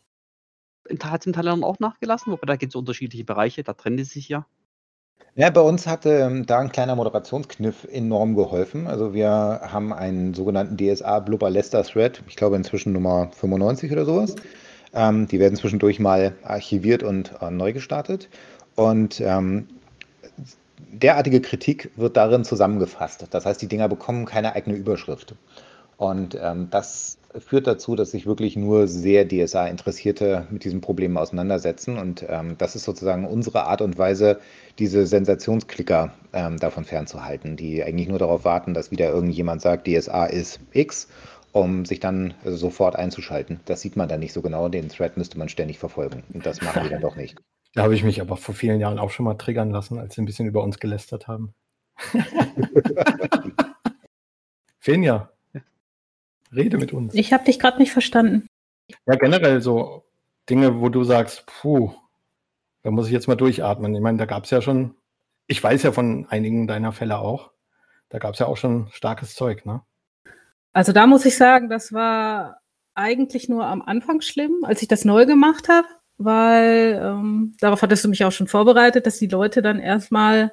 [1.03, 2.33] Hat es in Thailand auch nachgelassen?
[2.33, 4.47] Wobei da gibt es unterschiedliche Bereiche, da trennen die sich ja.
[5.37, 8.87] Ja, bei uns hat ähm, da ein kleiner Moderationskniff enorm geholfen.
[8.89, 14.05] Also wir haben einen sogenannten DSA Blubber Lester Thread, ich glaube inzwischen Nummer 95 oder
[14.05, 14.35] sowas.
[14.93, 18.29] Ähm, die werden zwischendurch mal archiviert und äh, neu gestartet.
[18.75, 19.69] Und ähm,
[20.93, 23.27] derartige Kritik wird darin zusammengefasst.
[23.31, 25.35] Das heißt, die Dinger bekommen keine eigene Überschrift.
[26.01, 31.99] Und ähm, das führt dazu, dass sich wirklich nur sehr DSA-Interessierte mit diesem Problem auseinandersetzen.
[31.99, 34.41] Und ähm, das ist sozusagen unsere Art und Weise,
[34.79, 40.25] diese Sensationsklicker ähm, davon fernzuhalten, die eigentlich nur darauf warten, dass wieder irgendjemand sagt, DSA
[40.25, 41.07] ist X,
[41.53, 43.61] um sich dann sofort einzuschalten.
[43.67, 44.71] Das sieht man dann nicht so genau.
[44.71, 46.23] Den Thread müsste man ständig verfolgen.
[46.33, 47.37] Und das machen wir dann doch nicht.
[47.75, 50.23] Da habe ich mich aber vor vielen Jahren auch schon mal triggern lassen, als sie
[50.23, 51.55] ein bisschen über uns gelästert haben.
[54.81, 55.31] Fenja,
[56.55, 57.15] rede mit uns.
[57.15, 58.47] Ich habe dich gerade nicht verstanden.
[59.07, 60.05] Ja, generell so
[60.49, 61.95] Dinge, wo du sagst, puh,
[62.83, 63.95] da muss ich jetzt mal durchatmen.
[63.95, 64.95] Ich meine, da gab es ja schon,
[65.47, 67.51] ich weiß ja von einigen deiner Fälle auch,
[68.09, 69.83] da gab es ja auch schon starkes Zeug, ne?
[70.73, 72.61] Also da muss ich sagen, das war
[72.95, 78.05] eigentlich nur am Anfang schlimm, als ich das neu gemacht habe, weil ähm, darauf hattest
[78.05, 80.53] du mich auch schon vorbereitet, dass die Leute dann erstmal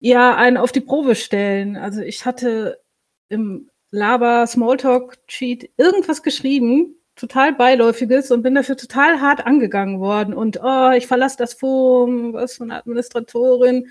[0.00, 1.76] ja einen auf die Probe stellen.
[1.76, 2.80] Also ich hatte
[3.28, 10.34] im Laber Smalltalk Cheat irgendwas geschrieben, total beiläufiges und bin dafür total hart angegangen worden
[10.34, 13.88] und oh, ich verlasse das Forum, was für eine Administratorin.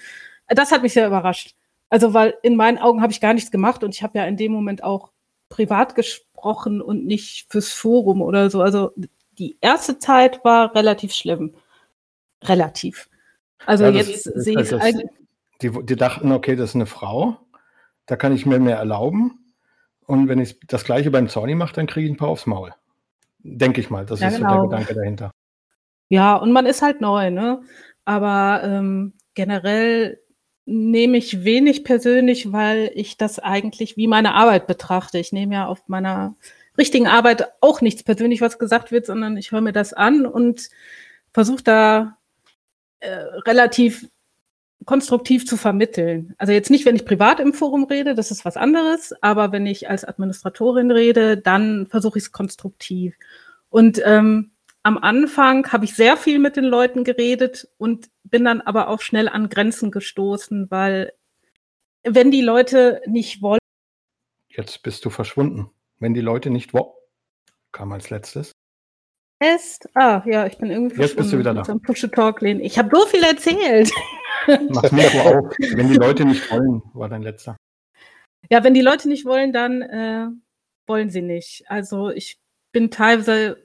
[0.47, 1.55] Das hat mich sehr überrascht.
[1.89, 4.37] Also weil in meinen Augen habe ich gar nichts gemacht und ich habe ja in
[4.37, 5.11] dem Moment auch
[5.49, 8.61] privat gesprochen und nicht fürs Forum oder so.
[8.61, 8.91] Also
[9.37, 11.55] die erste Zeit war relativ schlimm.
[12.43, 13.09] Relativ.
[13.65, 15.09] Also ja, jetzt sehe ich es halt eigentlich.
[15.61, 17.37] Die, die dachten, okay, das ist eine Frau,
[18.05, 19.46] da kann ich mir mehr erlauben.
[20.07, 22.73] Und wenn ich das gleiche beim Zorni mache, dann kriege ich ein paar aufs Maul.
[23.39, 24.05] Denke ich mal.
[24.05, 24.49] Das ja, ist genau.
[24.49, 25.31] so der Gedanke dahinter.
[26.09, 27.61] Ja, und man ist halt neu, ne?
[28.05, 30.19] Aber ähm, generell
[30.65, 35.19] nehme ich wenig persönlich, weil ich das eigentlich wie meine Arbeit betrachte.
[35.19, 36.35] Ich nehme ja auf meiner
[36.77, 40.69] richtigen Arbeit auch nichts persönlich, was gesagt wird, sondern ich höre mir das an und
[41.33, 42.17] versuche da
[42.99, 43.09] äh,
[43.45, 44.09] relativ
[44.85, 46.33] konstruktiv zu vermitteln.
[46.37, 49.65] Also jetzt nicht, wenn ich privat im Forum rede, das ist was anderes, aber wenn
[49.65, 53.15] ich als Administratorin rede, dann versuche ich es konstruktiv.
[53.69, 54.51] Und ähm,
[54.83, 59.01] am Anfang habe ich sehr viel mit den Leuten geredet und bin dann aber auch
[59.01, 61.11] schnell an Grenzen gestoßen, weil
[62.03, 63.59] wenn die Leute nicht wollen.
[64.47, 65.69] Jetzt bist du verschwunden.
[65.99, 66.93] Wenn die Leute nicht wollen,
[67.71, 68.51] kam als letztes.
[69.39, 69.89] Est?
[69.93, 71.61] Ah, ja, ich bin irgendwie Jetzt bist du wieder da.
[71.61, 73.91] Ich habe so viel erzählt.
[74.69, 75.55] Mach Mikro auf.
[75.57, 77.57] Wenn die Leute nicht wollen, war dein letzter.
[78.49, 80.27] Ja, wenn die Leute nicht wollen, dann äh,
[80.87, 81.65] wollen sie nicht.
[81.67, 82.39] Also ich
[82.71, 83.57] bin teilweise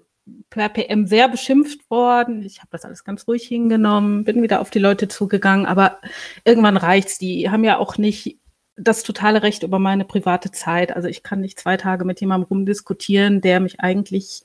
[0.50, 2.42] per PM sehr beschimpft worden.
[2.42, 5.98] Ich habe das alles ganz ruhig hingenommen, bin wieder auf die Leute zugegangen, aber
[6.44, 7.18] irgendwann reicht's.
[7.18, 8.38] Die haben ja auch nicht
[8.76, 10.94] das totale Recht über meine private Zeit.
[10.94, 14.42] Also ich kann nicht zwei Tage mit jemandem rumdiskutieren, der mich eigentlich,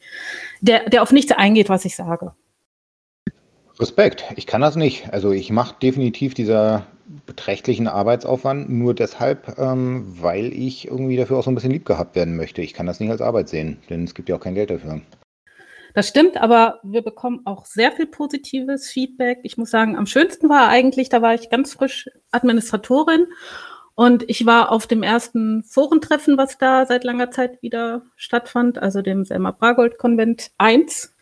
[0.59, 2.33] der, der auf nichts eingeht, was ich sage.
[3.79, 5.13] Respekt, ich kann das nicht.
[5.13, 6.87] Also ich mache definitiv dieser
[7.25, 12.15] beträchtlichen Arbeitsaufwand nur deshalb, ähm, weil ich irgendwie dafür auch so ein bisschen lieb gehabt
[12.15, 12.61] werden möchte.
[12.61, 15.01] Ich kann das nicht als Arbeit sehen, denn es gibt ja auch kein Geld dafür.
[15.93, 19.39] Das stimmt, aber wir bekommen auch sehr viel positives Feedback.
[19.43, 23.27] Ich muss sagen, am schönsten war eigentlich, da war ich ganz frisch Administratorin
[23.95, 29.01] und ich war auf dem ersten Forentreffen, was da seit langer Zeit wieder stattfand, also
[29.01, 31.15] dem Selma Bragold Konvent 1.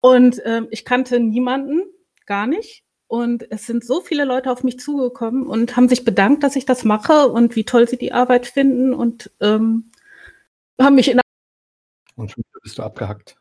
[0.00, 1.82] Und äh, ich kannte niemanden,
[2.26, 2.84] gar nicht.
[3.08, 6.66] Und es sind so viele Leute auf mich zugekommen und haben sich bedankt, dass ich
[6.66, 9.90] das mache und wie toll sie die Arbeit finden und ähm,
[10.78, 11.20] haben mich in.
[12.16, 13.36] Und schon bist du abgehackt.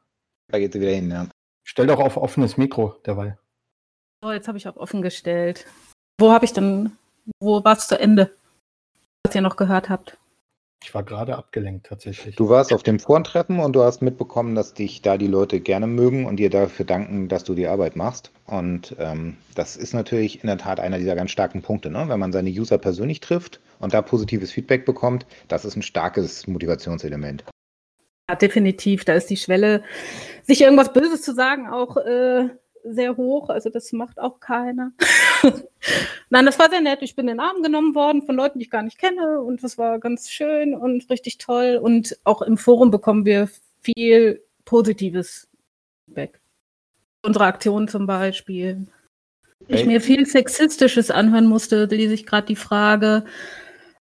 [0.47, 1.27] Da geht sie wieder hin, ja.
[1.63, 3.37] Stell doch auf offenes Mikro derweil.
[4.23, 5.65] So, jetzt habe ich auf offen gestellt.
[6.17, 6.97] Wo habe ich denn,
[7.39, 8.33] wo war es zu Ende?
[9.25, 10.17] Was ihr noch gehört habt.
[10.83, 12.35] Ich war gerade abgelenkt tatsächlich.
[12.35, 15.87] Du warst auf dem Vorentreffen und du hast mitbekommen, dass dich da die Leute gerne
[15.87, 18.31] mögen und dir dafür danken, dass du die Arbeit machst.
[18.45, 22.05] Und ähm, das ist natürlich in der Tat einer dieser ganz starken Punkte, ne?
[22.07, 25.25] wenn man seine User persönlich trifft und da positives Feedback bekommt.
[25.47, 27.43] Das ist ein starkes Motivationselement.
[28.29, 29.03] Ja, definitiv.
[29.03, 29.83] Da ist die Schwelle,
[30.43, 32.49] sich irgendwas Böses zu sagen, auch äh,
[32.83, 33.49] sehr hoch.
[33.49, 34.91] Also das macht auch keiner.
[36.29, 36.99] Nein, das war sehr nett.
[37.01, 39.41] Ich bin in den Arm genommen worden von Leuten, die ich gar nicht kenne.
[39.41, 41.79] Und das war ganz schön und richtig toll.
[41.81, 43.49] Und auch im Forum bekommen wir
[43.81, 45.47] viel positives
[46.05, 46.39] Feedback.
[47.23, 48.87] Unsere Aktion zum Beispiel.
[49.67, 53.25] Ich mir viel Sexistisches anhören musste, lese ich gerade die Frage.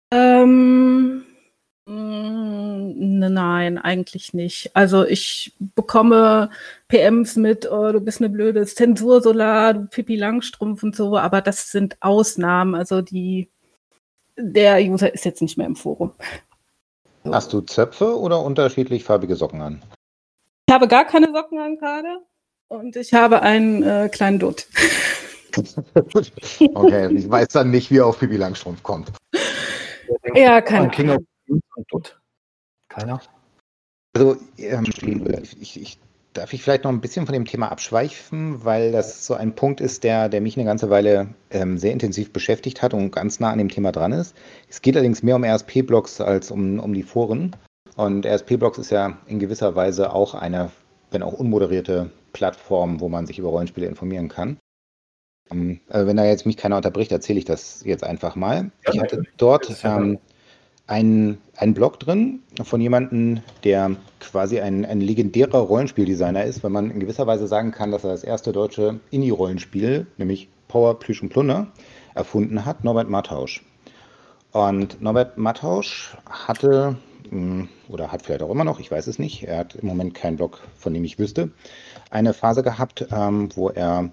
[0.09, 1.23] Ähm,
[1.93, 4.75] nein, eigentlich nicht.
[4.75, 6.49] Also ich bekomme
[6.87, 11.71] PMs mit, oh, du bist eine blöde Zensursolar, du Pippi Langstrumpf und so, aber das
[11.71, 12.75] sind Ausnahmen.
[12.75, 13.49] Also die,
[14.37, 16.13] der User ist jetzt nicht mehr im Forum.
[17.23, 17.33] So.
[17.33, 19.81] Hast du Zöpfe oder unterschiedlich farbige Socken an?
[20.67, 22.19] Ich habe gar keine Socken an gerade
[22.69, 24.65] und ich habe einen äh, kleinen Dutt.
[26.73, 29.11] okay, ich weiß dann nicht, wie er auf Pippi Langstrumpf kommt.
[30.33, 32.19] Ja, keine Ahnung und Dutt?
[32.89, 33.21] Keiner?
[34.13, 34.85] Also, ähm,
[35.59, 35.99] ich, ich,
[36.33, 39.81] darf ich vielleicht noch ein bisschen von dem Thema abschweifen, weil das so ein Punkt
[39.81, 43.51] ist, der, der mich eine ganze Weile ähm, sehr intensiv beschäftigt hat und ganz nah
[43.51, 44.35] an dem Thema dran ist.
[44.69, 47.55] Es geht allerdings mehr um RSP-Blogs als um, um die Foren.
[47.95, 50.71] Und RSP-Blogs ist ja in gewisser Weise auch eine,
[51.11, 54.57] wenn auch unmoderierte Plattform, wo man sich über Rollenspiele informieren kann.
[55.51, 58.71] Ähm, also wenn da jetzt mich keiner unterbricht, erzähle ich das jetzt einfach mal.
[58.91, 60.19] Ich hatte dort ähm,
[60.91, 66.91] einen, einen Blog drin von jemandem, der quasi ein, ein legendärer Rollenspieldesigner ist, wenn man
[66.91, 71.29] in gewisser Weise sagen kann, dass er das erste deutsche Indie-Rollenspiel, nämlich Power, Plüsch und
[71.29, 71.67] Plunder,
[72.13, 73.63] erfunden hat, Norbert Mattausch.
[74.51, 76.97] Und Norbert Mattausch hatte,
[77.29, 80.13] hm, oder hat vielleicht auch immer noch, ich weiß es nicht, er hat im Moment
[80.13, 81.51] keinen Blog, von dem ich wüsste,
[82.09, 84.09] eine Phase gehabt, ähm, wo er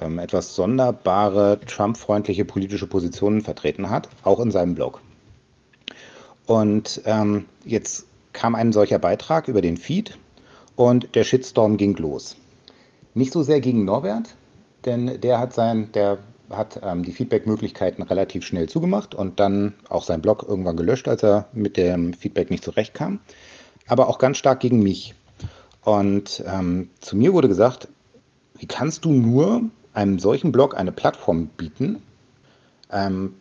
[0.00, 5.00] ähm, etwas sonderbare, Trump-freundliche politische Positionen vertreten hat, auch in seinem Blog.
[6.48, 10.16] Und ähm, jetzt kam ein solcher Beitrag über den Feed
[10.76, 12.36] und der Shitstorm ging los.
[13.12, 14.34] Nicht so sehr gegen Norbert,
[14.86, 20.04] denn der hat sein, der hat ähm, die Feedback-Möglichkeiten relativ schnell zugemacht und dann auch
[20.04, 23.20] sein Blog irgendwann gelöscht, als er mit dem Feedback nicht zurechtkam.
[23.86, 25.14] Aber auch ganz stark gegen mich.
[25.84, 27.88] Und ähm, zu mir wurde gesagt,
[28.56, 32.02] wie kannst du nur einem solchen Blog eine Plattform bieten?
[32.90, 33.34] Ähm,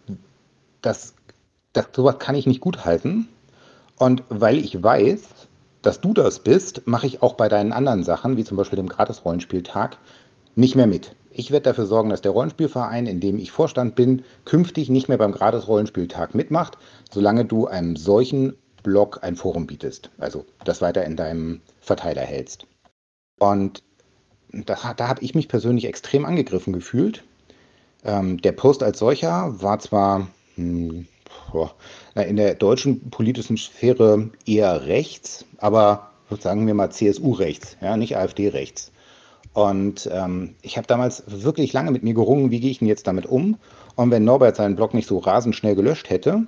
[0.82, 1.13] das,
[1.78, 3.28] das, sowas kann ich nicht gut halten.
[3.98, 5.22] Und weil ich weiß,
[5.82, 8.90] dass du das bist, mache ich auch bei deinen anderen Sachen, wie zum Beispiel dem
[8.90, 9.98] Gratis-Rollenspieltag,
[10.56, 11.16] nicht mehr mit.
[11.32, 15.20] Ich werde dafür sorgen, dass der Rollenspielverein, in dem ich Vorstand bin, künftig nicht mehr
[15.20, 16.78] beim Gratis-Rollenspieltag mitmacht,
[17.12, 20.10] solange du einem solchen Blog ein Forum bietest.
[20.18, 22.66] Also das weiter in deinem Verteiler hältst.
[23.40, 23.84] Und
[24.52, 27.24] da, da habe ich mich persönlich extrem angegriffen gefühlt.
[28.04, 31.16] Ähm, der Post als solcher war zwar hm, boah,
[32.16, 38.18] in der deutschen politischen Sphäre eher rechts, aber sagen wir mal CSU rechts, ja, nicht
[38.18, 38.92] AfD rechts.
[39.54, 43.08] Und ähm, ich habe damals wirklich lange mit mir gerungen, wie gehe ich denn jetzt
[43.08, 43.58] damit um?
[43.96, 46.44] Und wenn Norbert seinen Blog nicht so rasend schnell gelöscht hätte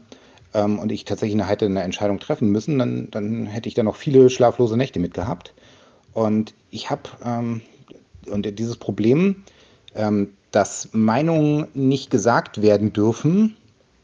[0.54, 3.96] ähm, und ich tatsächlich hätte eine Entscheidung treffen müssen, dann, dann hätte ich da noch
[3.96, 5.54] viele schlaflose Nächte mit gehabt.
[6.14, 7.62] Und ich habe, ähm,
[8.28, 9.44] dieses Problem,
[9.96, 13.58] ähm, dass Meinungen nicht gesagt werden dürfen,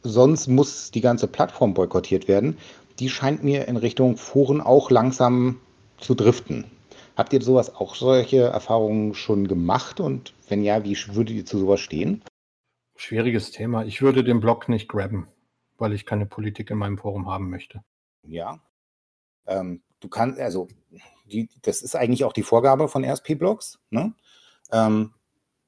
[0.09, 2.57] sonst muss die ganze Plattform boykottiert werden,
[2.99, 5.59] die scheint mir in Richtung Foren auch langsam
[5.97, 6.65] zu driften.
[7.15, 9.99] Habt ihr sowas auch solche Erfahrungen schon gemacht?
[9.99, 12.23] Und wenn ja, wie würdet ihr zu sowas stehen?
[12.95, 13.85] Schwieriges Thema.
[13.85, 15.27] Ich würde den Blog nicht grabben,
[15.77, 17.83] weil ich keine Politik in meinem Forum haben möchte.
[18.23, 18.59] Ja.
[19.47, 20.67] Ähm, du kannst, also,
[21.25, 23.79] die, das ist eigentlich auch die Vorgabe von RSP-Blogs.
[23.89, 24.13] Ne?
[24.71, 25.13] Ähm,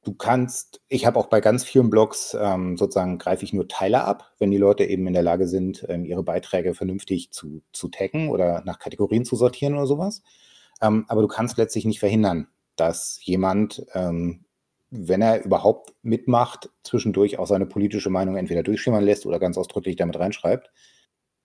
[0.08, 4.06] du kannst, ich habe auch bei ganz vielen Blogs ähm, sozusagen greife ich nur Teile
[4.06, 7.90] ab, wenn die Leute eben in der Lage sind, ähm, ihre Beiträge vernünftig zu, zu
[7.90, 10.24] taggen oder nach Kategorien zu sortieren oder sowas.
[10.82, 14.46] Ähm, aber du kannst letztlich nicht verhindern, dass jemand, ähm,
[14.92, 19.98] wenn er überhaupt mitmacht, zwischendurch auch seine politische Meinung entweder durchschimmern lässt oder ganz ausdrücklich
[19.98, 20.72] damit reinschreibt.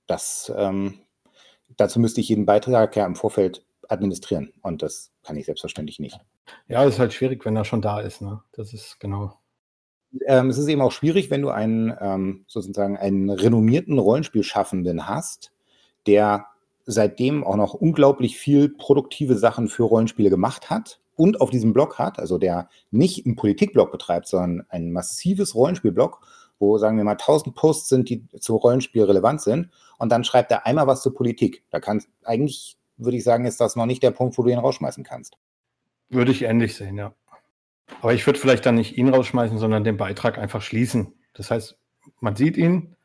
[0.07, 1.01] Das, ähm,
[1.77, 6.19] dazu müsste ich jeden Beitrag ja im Vorfeld administrieren und das kann ich selbstverständlich nicht.
[6.69, 8.21] Ja, es ist halt schwierig, wenn er schon da ist.
[8.23, 8.43] Ne?
[8.53, 9.39] Das ist genau.
[10.27, 15.53] Ähm, es ist eben auch schwierig, wenn du einen ähm, sozusagen einen renommierten Rollenspielschaffenden hast,
[16.07, 16.47] der
[16.85, 21.99] seitdem auch noch unglaublich viel produktive Sachen für Rollenspiele gemacht hat und auf diesem Blog
[21.99, 26.21] hat, also der nicht einen Politikblog betreibt, sondern ein massives Rollenspielblog,
[26.59, 30.51] wo sagen wir mal 1000 Posts sind, die zu Rollenspiel relevant sind und dann schreibt
[30.51, 31.65] er einmal was zur Politik.
[31.71, 34.59] Da kann eigentlich würde ich sagen, ist das noch nicht der Punkt, wo du ihn
[34.59, 35.37] rausschmeißen kannst.
[36.09, 37.15] Würde ich ähnlich sehen, ja.
[38.01, 41.15] Aber ich würde vielleicht dann nicht ihn rausschmeißen, sondern den Beitrag einfach schließen.
[41.35, 41.79] Das heißt,
[42.21, 42.97] man sieht ihn,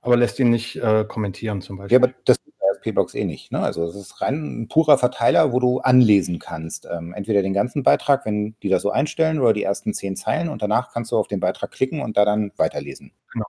[0.00, 1.98] aber lässt ihn nicht äh, kommentieren zum Beispiel.
[1.98, 2.38] Ja, aber das
[2.86, 3.50] P-Blocks eh nicht.
[3.50, 3.60] Ne?
[3.60, 6.86] Also es ist rein ein purer Verteiler, wo du anlesen kannst.
[6.90, 10.48] Ähm, entweder den ganzen Beitrag, wenn die das so einstellen, oder die ersten zehn Zeilen
[10.48, 13.10] und danach kannst du auf den Beitrag klicken und da dann weiterlesen.
[13.32, 13.46] Genau.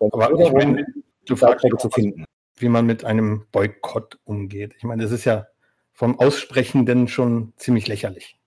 [0.00, 0.86] Aber ich meine,
[1.26, 2.24] du fragst zu finden.
[2.60, 4.74] Wie man mit einem Boykott umgeht.
[4.76, 5.46] Ich meine, das ist ja
[5.92, 8.38] vom Aussprechenden schon ziemlich lächerlich,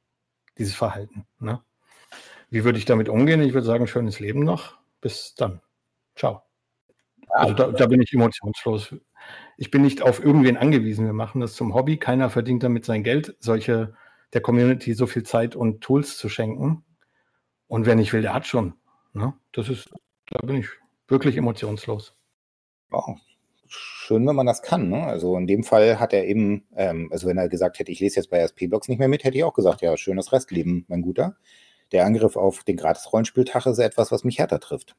[0.57, 1.25] dieses Verhalten.
[1.39, 1.61] Ne?
[2.49, 3.41] Wie würde ich damit umgehen?
[3.41, 4.77] Ich würde sagen, schönes Leben noch.
[5.01, 5.61] Bis dann.
[6.15, 6.43] Ciao.
[7.29, 8.93] Also da, da, bin ich emotionslos
[9.57, 11.05] ich bin nicht auf irgendwen angewiesen.
[11.05, 11.97] Wir machen das zum Hobby.
[11.97, 13.93] Keiner verdient damit sein Geld, solche
[14.33, 16.83] der Community so viel Zeit und Tools zu schenken.
[17.67, 18.73] Und wer nicht will, der hat schon.
[19.13, 19.33] Ne?
[19.51, 19.93] Das ist,
[20.31, 20.67] da bin ich
[21.07, 22.15] wirklich emotionslos.
[22.89, 23.19] Wow.
[23.73, 24.89] Schön, wenn man das kann.
[24.89, 25.01] Ne?
[25.01, 28.17] Also in dem Fall hat er eben, ähm, also wenn er gesagt hätte, ich lese
[28.17, 31.37] jetzt bei SP-Blogs nicht mehr mit, hätte ich auch gesagt, ja, schönes Restleben, mein Guter.
[31.93, 34.97] Der Angriff auf den Gratis-Rollenspieltag ist etwas, was mich härter trifft.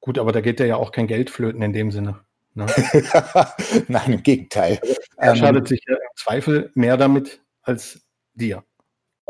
[0.00, 2.20] Gut, aber da geht ja auch kein Geld flöten in dem Sinne.
[2.52, 2.66] Ne?
[3.88, 4.78] Nein, im Gegenteil.
[5.16, 8.02] Er ähm, schadet sich ja im Zweifel mehr damit als
[8.34, 8.64] dir.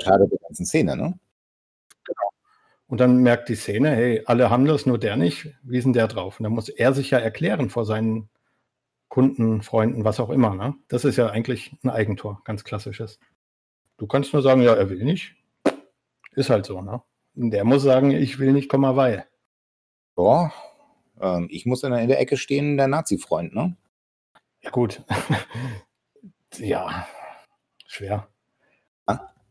[0.03, 1.17] Schadet der ganzen Szene, ne?
[2.05, 2.29] Genau.
[2.89, 5.55] Und dann merkt die Szene, hey, alle haben das, nur der nicht.
[5.63, 6.41] Wie ist denn der drauf?
[6.41, 8.29] Und dann muss er sich ja erklären vor seinen
[9.15, 10.57] Kunden, Freunden, was auch immer.
[10.57, 10.75] Ne?
[10.89, 13.21] Das ist ja eigentlich ein Eigentor, ganz klassisches.
[13.97, 15.37] Du kannst nur sagen, ja, er will nicht.
[16.33, 17.01] Ist halt so, ne?
[17.35, 19.25] der muss sagen, ich will nicht, komma weil.
[20.19, 20.53] Ja,
[21.21, 23.77] ähm, ich muss in der, in der Ecke stehen, der Nazi-Freund, ne?
[24.63, 25.01] Ja, gut.
[26.59, 27.07] ja,
[27.87, 28.27] schwer.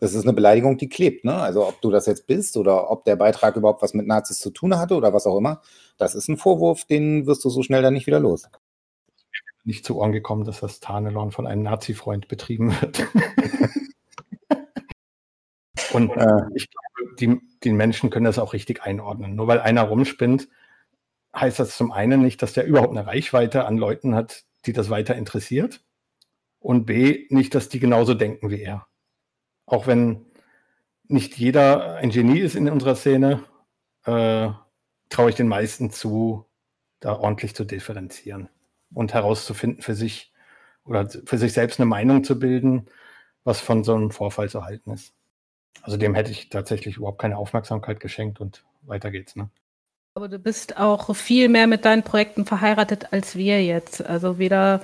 [0.02, 1.36] Das ist eine Beleidigung, die klebt, ne?
[1.36, 4.50] Also ob du das jetzt bist oder ob der Beitrag überhaupt was mit Nazis zu
[4.50, 5.62] tun hatte oder was auch immer,
[5.98, 8.50] das ist ein Vorwurf, den wirst du so schnell dann nicht wieder los.
[9.66, 13.08] Nicht zu Ohren gekommen, dass das Tarnelon von einem Nazi-Freund betrieben wird.
[15.94, 19.36] Und äh, ich glaube, die, die Menschen können das auch richtig einordnen.
[19.36, 20.50] Nur weil einer rumspinnt,
[21.36, 24.90] heißt das zum einen nicht, dass der überhaupt eine Reichweite an Leuten hat, die das
[24.90, 25.84] weiter interessiert.
[26.60, 28.88] Und B, nicht, dass die genauso denken wie er.
[29.66, 30.26] Auch wenn
[31.08, 33.44] nicht jeder ein Genie ist in unserer Szene,
[34.06, 34.50] äh,
[35.10, 36.46] traue ich den meisten zu,
[37.00, 38.50] da ordentlich zu differenzieren
[38.94, 40.32] und herauszufinden für sich
[40.86, 42.88] oder für sich selbst eine Meinung zu bilden,
[43.44, 45.14] was von so einem Vorfall zu halten ist.
[45.82, 49.36] Also dem hätte ich tatsächlich überhaupt keine Aufmerksamkeit geschenkt und weiter geht's.
[49.36, 49.50] Ne?
[50.16, 54.06] Aber du bist auch viel mehr mit deinen Projekten verheiratet als wir jetzt.
[54.06, 54.82] Also weder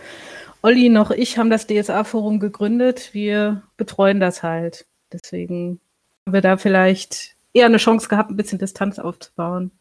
[0.62, 3.14] Olli noch ich haben das DSA-Forum gegründet.
[3.14, 4.88] Wir betreuen das halt.
[5.12, 5.80] Deswegen
[6.26, 9.72] haben wir da vielleicht eher eine Chance gehabt, ein bisschen Distanz aufzubauen.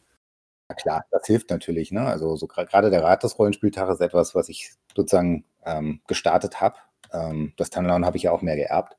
[0.69, 1.93] Ja, klar, das hilft natürlich.
[1.93, 2.03] Ne?
[2.03, 6.77] Also so gerade der Rat des Rollenspieltages ist etwas, was ich sozusagen ähm, gestartet habe.
[7.12, 8.97] Ähm, das Tunneldown habe ich ja auch mehr geerbt.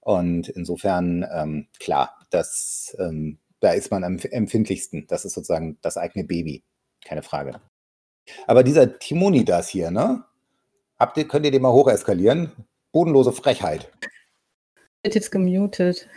[0.00, 5.06] Und insofern, ähm, klar, das, ähm, da ist man am empfindlichsten.
[5.06, 6.62] Das ist sozusagen das eigene Baby.
[7.04, 7.60] Keine Frage.
[8.46, 10.24] Aber dieser Timonidas hier, ne?
[10.98, 12.52] Habt ihr, könnt ihr den mal hocheskalieren?
[12.92, 13.90] Bodenlose Frechheit.
[15.02, 16.08] Wird jetzt gemutet.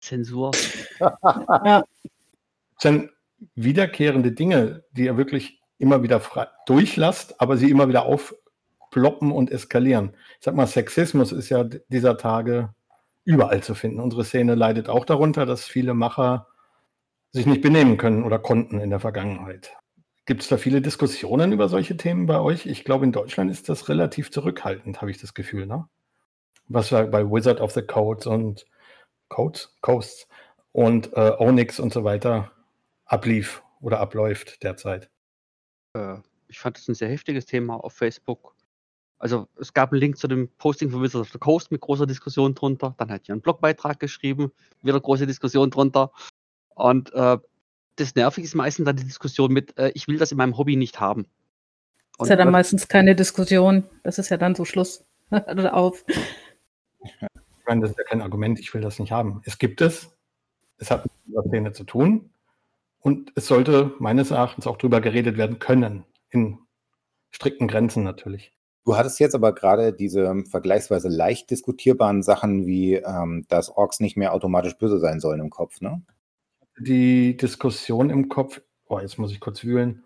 [0.00, 0.50] Zensur.
[1.00, 1.84] ja.
[2.78, 3.10] Sind
[3.54, 6.20] wiederkehrende Dinge, die ihr wirklich immer wieder
[6.66, 10.16] durchlasst, aber sie immer wieder aufploppen und eskalieren.
[10.38, 12.74] Ich sag mal, Sexismus ist ja dieser Tage
[13.24, 14.00] überall zu finden.
[14.00, 16.48] Unsere Szene leidet auch darunter, dass viele Macher
[17.30, 19.76] sich nicht benehmen können oder konnten in der Vergangenheit.
[20.24, 22.66] Gibt es da viele Diskussionen über solche Themen bei euch?
[22.66, 25.66] Ich glaube, in Deutschland ist das relativ zurückhaltend, habe ich das Gefühl.
[25.66, 25.86] Ne?
[26.66, 28.66] Was bei Wizard of the Codes und
[29.28, 30.28] Codes, Coasts
[30.72, 32.50] und äh, Onyx und so weiter
[33.08, 35.10] ablief oder abläuft derzeit.
[35.94, 38.54] Äh, ich fand das ein sehr heftiges Thema auf Facebook.
[39.18, 42.06] Also es gab einen Link zu dem Posting von Wizard of the Coast mit großer
[42.06, 42.94] Diskussion drunter.
[42.98, 44.52] Dann hat ihr einen Blogbeitrag geschrieben,
[44.82, 46.12] wieder große Diskussion drunter.
[46.74, 47.38] Und äh,
[47.96, 50.76] das Nervige ist meistens dann die Diskussion mit, äh, ich will das in meinem Hobby
[50.76, 51.26] nicht haben.
[52.16, 53.84] Und ist ja dann meistens keine Diskussion.
[54.04, 55.04] Das ist ja dann so Schluss.
[55.30, 56.04] Oder auf.
[57.00, 57.12] Ich
[57.66, 59.42] meine, das ist ja kein Argument, ich will das nicht haben.
[59.44, 60.16] Es gibt es.
[60.78, 62.30] Es hat mit der Szene zu tun.
[63.00, 66.04] Und es sollte meines Erachtens auch darüber geredet werden können.
[66.30, 66.58] In
[67.30, 68.52] strikten Grenzen natürlich.
[68.84, 74.16] Du hattest jetzt aber gerade diese vergleichsweise leicht diskutierbaren Sachen wie, ähm, dass Orks nicht
[74.16, 76.02] mehr automatisch böse sein sollen im Kopf, ne?
[76.80, 80.04] die Diskussion im Kopf, oh, jetzt muss ich kurz wühlen.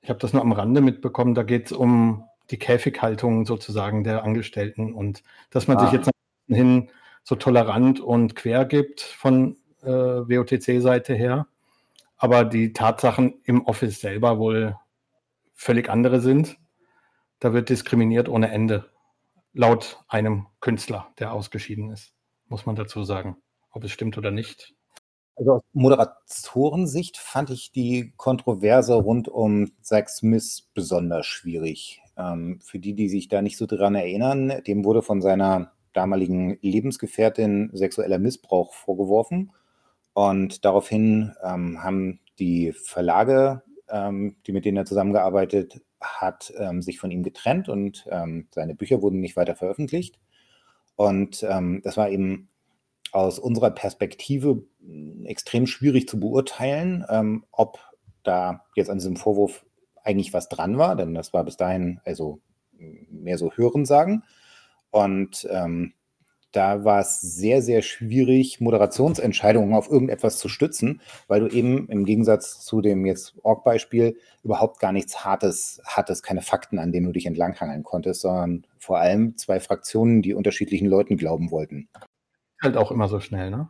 [0.00, 4.24] Ich habe das nur am Rande mitbekommen, da geht es um die Käfighaltung sozusagen der
[4.24, 5.84] Angestellten und dass man ah.
[5.84, 6.10] sich jetzt
[6.46, 6.90] hin
[7.24, 11.46] so tolerant und quer gibt von äh, WOTC-Seite her,
[12.18, 14.76] aber die Tatsachen im Office selber wohl
[15.54, 16.58] völlig andere sind.
[17.40, 18.90] Da wird diskriminiert ohne Ende,
[19.52, 22.12] laut einem Künstler, der ausgeschieden ist,
[22.48, 23.36] muss man dazu sagen.
[23.70, 24.74] Ob es stimmt oder nicht,
[25.38, 32.02] also aus Moderatorensicht fand ich die Kontroverse rund um Zack Smith besonders schwierig.
[32.16, 36.58] Ähm, für die, die sich da nicht so dran erinnern, dem wurde von seiner damaligen
[36.60, 39.52] Lebensgefährtin sexueller Missbrauch vorgeworfen.
[40.18, 46.98] Und daraufhin ähm, haben die Verlage, ähm, die mit denen er zusammengearbeitet hat, ähm, sich
[46.98, 50.18] von ihm getrennt und ähm, seine Bücher wurden nicht weiter veröffentlicht.
[50.96, 52.48] Und ähm, das war eben
[53.12, 57.78] aus unserer Perspektive hm, extrem schwierig zu beurteilen, ähm, ob
[58.24, 59.64] da jetzt an diesem Vorwurf
[60.02, 62.40] eigentlich was dran war, denn das war bis dahin also
[62.76, 64.24] hm, mehr so Hörensagen.
[64.90, 65.92] Und ähm,
[66.52, 72.04] da war es sehr, sehr schwierig, Moderationsentscheidungen auf irgendetwas zu stützen, weil du eben im
[72.04, 77.12] Gegensatz zu dem jetzt Org-Beispiel überhaupt gar nichts Hartes hattest, keine Fakten, an denen du
[77.12, 81.88] dich entlanghangeln konntest, sondern vor allem zwei Fraktionen, die unterschiedlichen Leuten glauben wollten
[82.62, 83.68] halt auch immer so schnell, ne?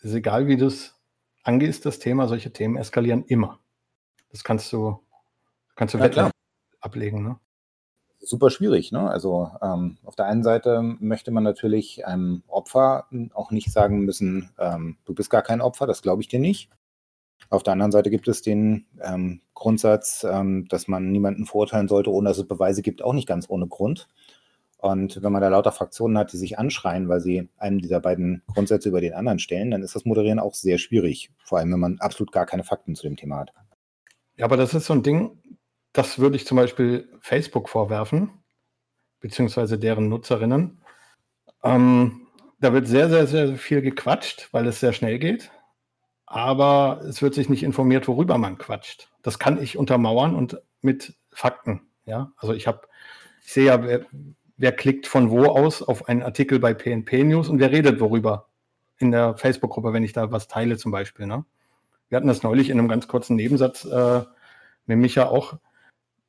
[0.00, 1.00] Ist egal, wie du es
[1.44, 3.60] angehst, das Thema, solche Themen eskalieren immer.
[4.30, 4.98] Das kannst du,
[5.76, 6.30] kannst du ja,
[6.80, 7.38] ablegen, ne?
[8.24, 9.10] Super schwierig, ne?
[9.10, 14.50] Also ähm, auf der einen Seite möchte man natürlich einem Opfer auch nicht sagen müssen,
[14.58, 16.70] ähm, du bist gar kein Opfer, das glaube ich dir nicht.
[17.50, 22.12] Auf der anderen Seite gibt es den ähm, Grundsatz, ähm, dass man niemanden verurteilen sollte,
[22.12, 24.08] ohne dass es Beweise gibt, auch nicht ganz ohne Grund.
[24.78, 28.42] Und wenn man da lauter Fraktionen hat, die sich anschreien, weil sie einen dieser beiden
[28.52, 31.30] Grundsätze über den anderen stellen, dann ist das Moderieren auch sehr schwierig.
[31.44, 33.52] Vor allem, wenn man absolut gar keine Fakten zu dem Thema hat.
[34.36, 35.38] Ja, aber das ist so ein Ding,
[35.92, 38.30] das würde ich zum Beispiel Facebook vorwerfen,
[39.20, 40.82] beziehungsweise deren Nutzerinnen.
[41.62, 42.26] Ähm,
[42.60, 45.50] da wird sehr, sehr, sehr viel gequatscht, weil es sehr schnell geht.
[46.26, 49.10] Aber es wird sich nicht informiert, worüber man quatscht.
[49.22, 51.82] Das kann ich untermauern und mit Fakten.
[52.06, 52.88] Ja, also ich habe,
[53.44, 54.06] ich sehe ja, wer,
[54.56, 58.48] wer klickt von wo aus auf einen Artikel bei PNP News und wer redet worüber
[58.98, 61.26] in der Facebook-Gruppe, wenn ich da was teile zum Beispiel.
[61.26, 61.44] Ne?
[62.08, 64.22] Wir hatten das neulich in einem ganz kurzen Nebensatz äh,
[64.86, 65.58] mit Micha auch,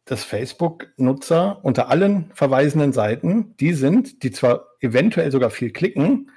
[0.05, 6.29] dass Facebook-Nutzer unter allen verweisenden Seiten die sind, die zwar eventuell sogar viel klicken,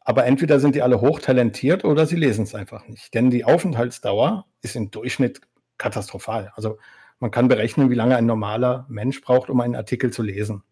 [0.00, 3.14] aber entweder sind die alle hochtalentiert oder sie lesen es einfach nicht.
[3.14, 5.40] Denn die Aufenthaltsdauer ist im Durchschnitt
[5.78, 6.52] katastrophal.
[6.54, 6.78] Also
[7.20, 10.62] man kann berechnen, wie lange ein normaler Mensch braucht, um einen Artikel zu lesen.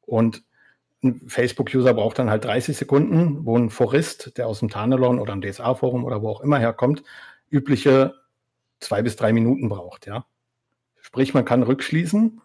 [0.00, 0.42] Und
[1.02, 5.32] ein Facebook-User braucht dann halt 30 Sekunden, wo ein Forist, der aus dem Tarnelon oder
[5.32, 7.02] einem DSA-Forum oder wo auch immer herkommt,
[7.50, 8.14] übliche
[8.80, 10.24] zwei bis drei Minuten braucht, ja.
[11.14, 12.40] Sprich, man kann rückschließen,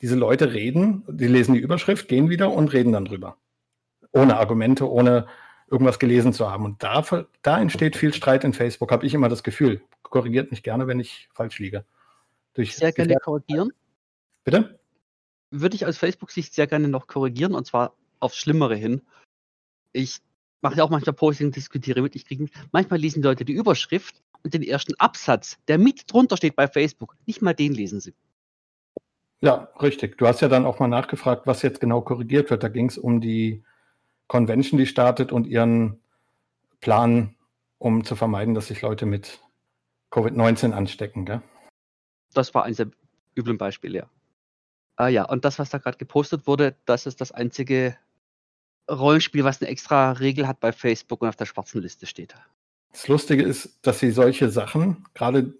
[0.00, 3.36] diese Leute reden, die lesen die Überschrift, gehen wieder und reden dann drüber.
[4.10, 5.26] Ohne Argumente, ohne
[5.70, 6.64] irgendwas gelesen zu haben.
[6.64, 7.04] Und da,
[7.42, 9.82] da entsteht viel Streit in Facebook, habe ich immer das Gefühl.
[10.02, 11.84] Korrigiert mich gerne, wenn ich falsch liege.
[12.54, 13.70] Durch Sehr gerne korrigieren.
[14.44, 14.78] Bitte?
[15.50, 19.02] würde ich aus Facebook-Sicht sehr gerne noch korrigieren und zwar aufs Schlimmere hin.
[19.92, 20.20] Ich
[20.60, 22.16] mache ja auch manchmal Posting, diskutiere mit.
[22.16, 26.36] Ich kriege manchmal lesen die Leute die Überschrift und den ersten Absatz, der mit drunter
[26.36, 27.16] steht bei Facebook.
[27.26, 28.14] Nicht mal den lesen sie.
[29.40, 30.16] Ja, richtig.
[30.18, 32.62] Du hast ja dann auch mal nachgefragt, was jetzt genau korrigiert wird.
[32.62, 33.62] Da ging es um die
[34.28, 36.00] Convention, die startet und ihren
[36.80, 37.34] Plan,
[37.78, 39.40] um zu vermeiden, dass sich Leute mit
[40.10, 41.26] Covid-19 anstecken.
[41.26, 41.42] Gell?
[42.32, 42.90] Das war eines der
[43.36, 44.10] üblen Beispiele, ja.
[44.96, 47.98] Ah ja, und das, was da gerade gepostet wurde, das ist das einzige
[48.90, 52.34] Rollenspiel, was eine extra Regel hat bei Facebook und auf der schwarzen Liste steht.
[52.96, 55.54] Das Lustige ist, dass sie solche Sachen, gerade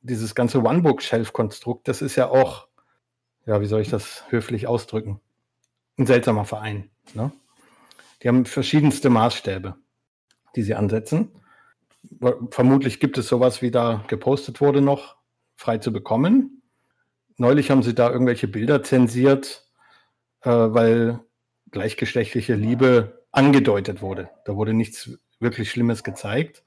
[0.00, 2.68] dieses ganze One-Book-Shelf-Konstrukt, das ist ja auch,
[3.46, 5.20] ja, wie soll ich das höflich ausdrücken?
[5.98, 6.90] Ein seltsamer Verein.
[7.14, 7.32] Ne?
[8.22, 9.76] Die haben verschiedenste Maßstäbe,
[10.54, 11.32] die sie ansetzen.
[12.50, 15.16] Vermutlich gibt es sowas, wie da gepostet wurde, noch
[15.56, 16.62] frei zu bekommen
[17.42, 19.68] neulich haben sie da irgendwelche Bilder zensiert,
[20.42, 21.20] äh, weil
[21.70, 24.30] gleichgeschlechtliche Liebe angedeutet wurde.
[24.44, 26.64] Da wurde nichts wirklich Schlimmes gezeigt,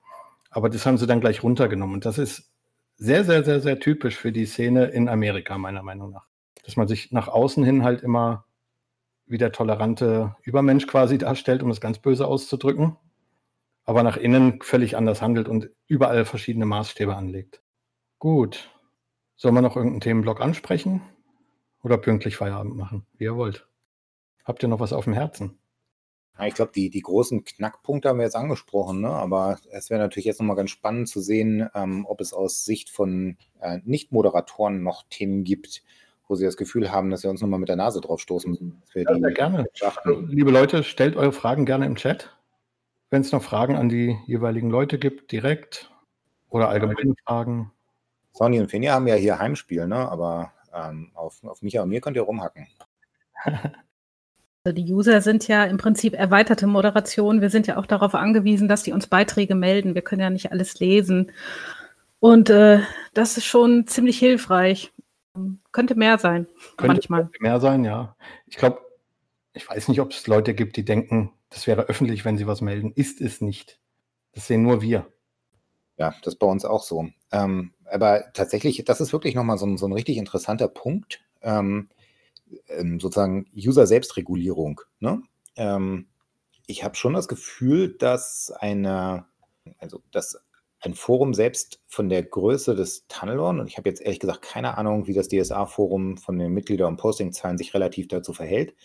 [0.49, 1.95] aber das haben sie dann gleich runtergenommen.
[1.95, 2.51] Und das ist
[2.97, 6.27] sehr, sehr, sehr, sehr typisch für die Szene in Amerika, meiner Meinung nach.
[6.63, 8.45] Dass man sich nach außen hin halt immer
[9.27, 12.95] wie der tolerante Übermensch quasi darstellt, um es ganz böse auszudrücken,
[13.83, 17.63] aber nach innen völlig anders handelt und überall verschiedene Maßstäbe anlegt.
[18.19, 18.69] Gut,
[19.37, 21.01] Sollen wir noch irgendeinen Themenblock ansprechen?
[21.83, 23.67] Oder pünktlich Feierabend machen, wie ihr wollt?
[24.45, 25.59] Habt ihr noch was auf dem Herzen?
[26.37, 29.09] Ja, ich glaube, die, die großen Knackpunkte haben wir jetzt angesprochen, ne?
[29.09, 32.89] aber es wäre natürlich jetzt nochmal ganz spannend zu sehen, ähm, ob es aus Sicht
[32.89, 35.83] von äh, Nicht-Moderatoren noch Themen gibt,
[36.27, 38.83] wo sie das Gefühl haben, dass wir uns nochmal mit der Nase drauf stoßen müssen.
[38.93, 39.65] Ja, sehr gerne.
[40.03, 42.35] Also, liebe Leute, stellt eure Fragen gerne im Chat.
[43.09, 45.91] Wenn es noch Fragen an die jeweiligen Leute gibt, direkt
[46.49, 47.71] oder allgemeine Fragen,
[48.33, 50.09] Sonny und Finja haben ja hier Heimspiel, ne?
[50.09, 52.67] aber ähm, auf, auf Micha und mir könnt ihr rumhacken.
[54.65, 57.39] Also die User sind ja im Prinzip erweiterte Moderation.
[57.39, 59.93] Wir sind ja auch darauf angewiesen, dass die uns Beiträge melden.
[59.93, 61.31] Wir können ja nicht alles lesen.
[62.19, 62.79] Und äh,
[63.13, 64.91] das ist schon ziemlich hilfreich.
[65.71, 66.47] Könnte mehr sein,
[66.77, 67.29] könnte manchmal.
[67.39, 68.15] Mehr sein, ja.
[68.47, 68.79] Ich glaube,
[69.53, 72.61] ich weiß nicht, ob es Leute gibt, die denken, das wäre öffentlich, wenn sie was
[72.61, 72.91] melden.
[72.95, 73.79] Ist es nicht.
[74.31, 75.05] Das sehen nur wir.
[75.97, 77.07] Ja, das ist bei uns auch so.
[77.31, 81.19] Ähm, aber tatsächlich, das ist wirklich nochmal so ein, so ein richtig interessanter Punkt.
[81.43, 81.89] Ähm,
[82.67, 84.81] ähm, sozusagen User-Selbstregulierung.
[84.99, 85.21] Ne?
[85.55, 86.07] Ähm,
[86.67, 89.25] ich habe schon das Gefühl, dass eine,
[89.79, 90.37] also dass
[90.79, 94.77] ein Forum selbst von der Größe des Tunnelon, und ich habe jetzt ehrlich gesagt keine
[94.77, 98.75] Ahnung, wie das DSA-Forum von den Mitglieder- und Postingzahlen sich relativ dazu verhält,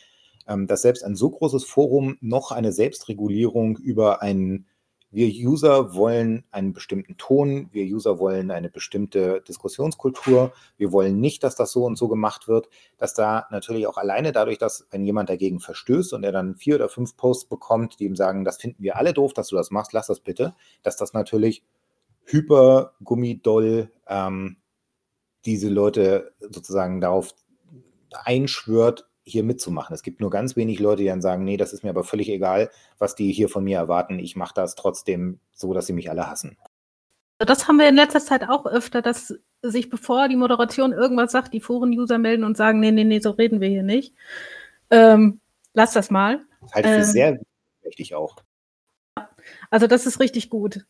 [0.47, 4.67] ähm, dass selbst ein so großes Forum noch eine Selbstregulierung über einen
[5.11, 11.43] wir User wollen einen bestimmten Ton, wir User wollen eine bestimmte Diskussionskultur, wir wollen nicht,
[11.43, 15.05] dass das so und so gemacht wird, dass da natürlich auch alleine dadurch, dass wenn
[15.05, 18.59] jemand dagegen verstößt und er dann vier oder fünf Posts bekommt, die ihm sagen, das
[18.59, 21.65] finden wir alle doof, dass du das machst, lass das bitte, dass das natürlich
[22.25, 24.59] hyper gummidoll ähm,
[25.45, 27.35] diese Leute sozusagen darauf
[28.13, 29.95] einschwört, hier mitzumachen.
[29.95, 32.29] Es gibt nur ganz wenig Leute, die dann sagen, nee, das ist mir aber völlig
[32.29, 34.19] egal, was die hier von mir erwarten.
[34.19, 36.57] Ich mache das trotzdem so, dass sie mich alle hassen.
[37.39, 41.55] Das haben wir in letzter Zeit auch öfter, dass sich bevor die Moderation irgendwas sagt,
[41.55, 44.15] die Foren-User melden und sagen, nee, nee, nee, so reden wir hier nicht.
[44.91, 45.41] Ähm,
[45.73, 46.41] lass das mal.
[46.61, 47.41] Das halte ich für ähm, sehr
[47.83, 48.37] wichtig auch.
[49.71, 50.85] Also das ist richtig gut.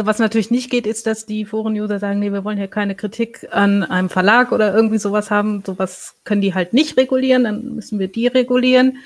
[0.00, 3.46] Was natürlich nicht geht, ist, dass die Foren-User sagen, nee, wir wollen hier keine Kritik
[3.50, 5.62] an einem Verlag oder irgendwie sowas haben.
[5.66, 8.98] Sowas können die halt nicht regulieren, dann müssen wir die regulieren,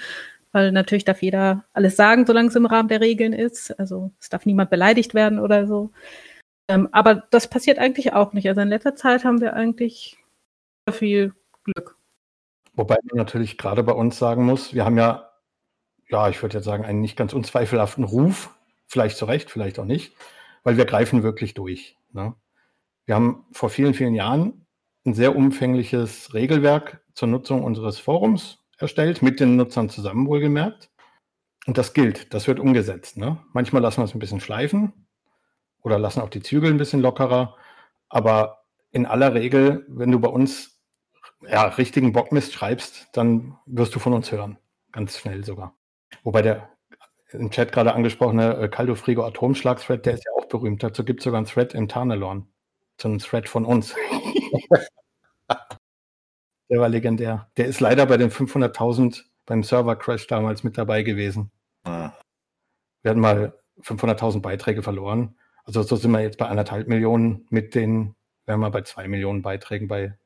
[0.52, 3.76] weil natürlich darf jeder alles sagen, solange es im Rahmen der Regeln ist.
[3.80, 5.90] Also es darf niemand beleidigt werden oder so.
[6.68, 8.48] Ähm, aber das passiert eigentlich auch nicht.
[8.48, 10.16] Also in letzter Zeit haben wir eigentlich
[10.92, 11.34] viel
[11.64, 11.96] Glück.
[12.74, 15.32] Wobei man natürlich gerade bei uns sagen muss, wir haben ja,
[16.08, 18.54] ja, ich würde jetzt sagen, einen nicht ganz unzweifelhaften Ruf,
[18.86, 20.12] vielleicht zu Recht, vielleicht auch nicht
[20.66, 21.96] weil wir greifen wirklich durch.
[22.12, 22.34] Ne?
[23.04, 24.66] Wir haben vor vielen, vielen Jahren
[25.06, 30.90] ein sehr umfängliches Regelwerk zur Nutzung unseres Forums erstellt, mit den Nutzern zusammen wohlgemerkt.
[31.68, 33.16] Und das gilt, das wird umgesetzt.
[33.16, 33.38] Ne?
[33.52, 35.06] Manchmal lassen wir es ein bisschen schleifen
[35.82, 37.54] oder lassen auch die Zügel ein bisschen lockerer.
[38.08, 40.80] Aber in aller Regel, wenn du bei uns
[41.48, 44.58] ja, richtigen Bockmist schreibst, dann wirst du von uns hören.
[44.90, 45.76] Ganz schnell sogar.
[46.24, 46.70] Wobei der
[47.30, 50.82] im Chat gerade angesprochene äh, Caldo Frigo Atomschlag-Thread, der ist ja auch berühmt.
[50.82, 52.46] Dazu gibt es sogar einen Thread im Tarnelorn.
[53.00, 53.94] So einen Thread von uns.
[55.48, 57.50] der war legendär.
[57.56, 61.50] Der ist leider bei den 500.000 beim Server-Crash damals mit dabei gewesen.
[61.84, 62.12] Ah.
[63.02, 65.36] Wir hatten mal 500.000 Beiträge verloren.
[65.64, 68.14] Also so sind wir jetzt bei anderthalb Millionen mit den,
[68.46, 70.16] wären wir bei zwei Millionen Beiträgen bei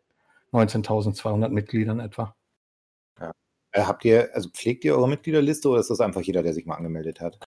[0.52, 2.34] 19.200 Mitgliedern etwa.
[3.72, 6.66] Äh, habt ihr, also pflegt ihr eure Mitgliederliste oder ist das einfach jeder, der sich
[6.66, 7.38] mal angemeldet hat?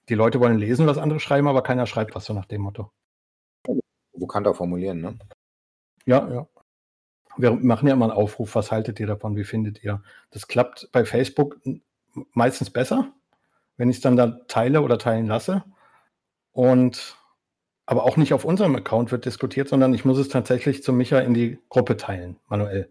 [0.09, 2.90] die Leute wollen lesen, was andere schreiben, aber keiner schreibt was so nach dem Motto.
[4.12, 5.18] Provokanter formulieren, ne?
[6.09, 6.48] Ja, ja.
[7.36, 10.02] Wir machen ja immer einen Aufruf, was haltet ihr davon, wie findet ihr?
[10.30, 11.61] Das klappt bei Facebook
[12.32, 13.12] meistens besser,
[13.76, 15.64] wenn ich es dann da teile oder teilen lasse.
[16.52, 17.18] Und
[17.84, 21.18] aber auch nicht auf unserem Account wird diskutiert, sondern ich muss es tatsächlich zu Micha
[21.18, 22.90] in die Gruppe teilen, manuell.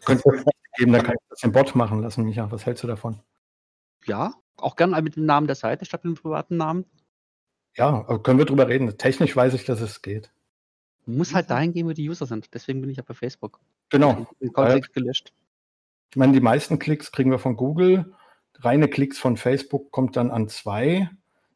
[0.04, 2.50] Könntest du geben, dann kann ich das im Bot machen lassen, Micha.
[2.50, 3.20] Was hältst du davon?
[4.06, 6.84] Ja, auch gerne mit dem Namen der Seite statt mit dem privaten Namen.
[7.76, 8.98] Ja, können wir drüber reden.
[8.98, 10.32] Technisch weiß ich, dass es geht.
[11.06, 12.52] Muss halt dahin gehen, wo die User sind.
[12.54, 13.60] Deswegen bin ich ja bei Facebook.
[13.90, 14.26] Genau.
[14.52, 15.32] Kontext gelöscht.
[16.10, 18.14] Ich meine, die meisten Klicks kriegen wir von Google.
[18.60, 21.10] Reine Klicks von Facebook kommt dann an zwei,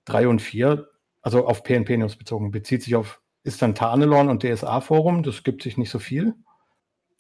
[0.05, 0.91] drei und vier,
[1.23, 2.51] also auf PNP-News bezogen.
[2.51, 5.23] Bezieht sich auf, ist dann Tarnelorn und DSA-Forum.
[5.23, 6.35] Das gibt sich nicht so viel.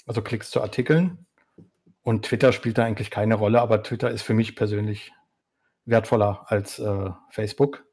[0.06, 1.26] Also Klicks zu Artikeln.
[2.02, 5.12] Und Twitter spielt da eigentlich keine Rolle, aber Twitter ist für mich persönlich
[5.84, 7.84] wertvoller als äh, Facebook,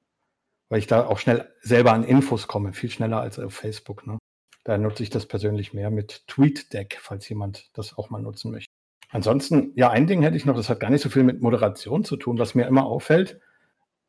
[0.69, 4.07] weil ich da auch schnell selber an Infos komme, viel schneller als auf Facebook.
[4.07, 4.17] Ne?
[4.65, 8.73] Da nutze ich das persönlich mehr mit TweetDeck, falls jemand das auch mal nutzen möchte.
[9.11, 12.03] Ansonsten, ja, ein Ding hätte ich noch, das hat gar nicht so viel mit Moderation
[12.03, 13.39] zu tun, was mir immer auffällt.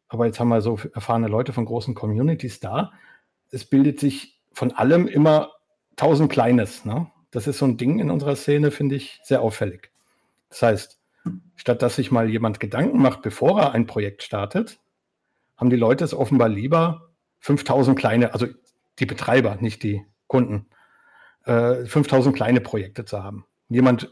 [0.09, 2.93] Aber jetzt haben wir so erfahrene Leute von großen Communities da.
[3.53, 5.53] Es bildet sich von allem immer
[5.95, 6.85] tausend Kleines.
[6.85, 7.07] Ne?
[7.31, 9.93] Das ist so ein Ding in unserer Szene, finde ich, sehr auffällig.
[10.49, 10.97] Das heißt,
[11.57, 14.79] Statt dass sich mal jemand Gedanken macht, bevor er ein Projekt startet,
[15.57, 18.47] haben die Leute es offenbar lieber, 5000 kleine, also
[18.99, 20.67] die Betreiber, nicht die Kunden,
[21.45, 23.47] äh, 5000 kleine Projekte zu haben.
[23.69, 24.11] Jemand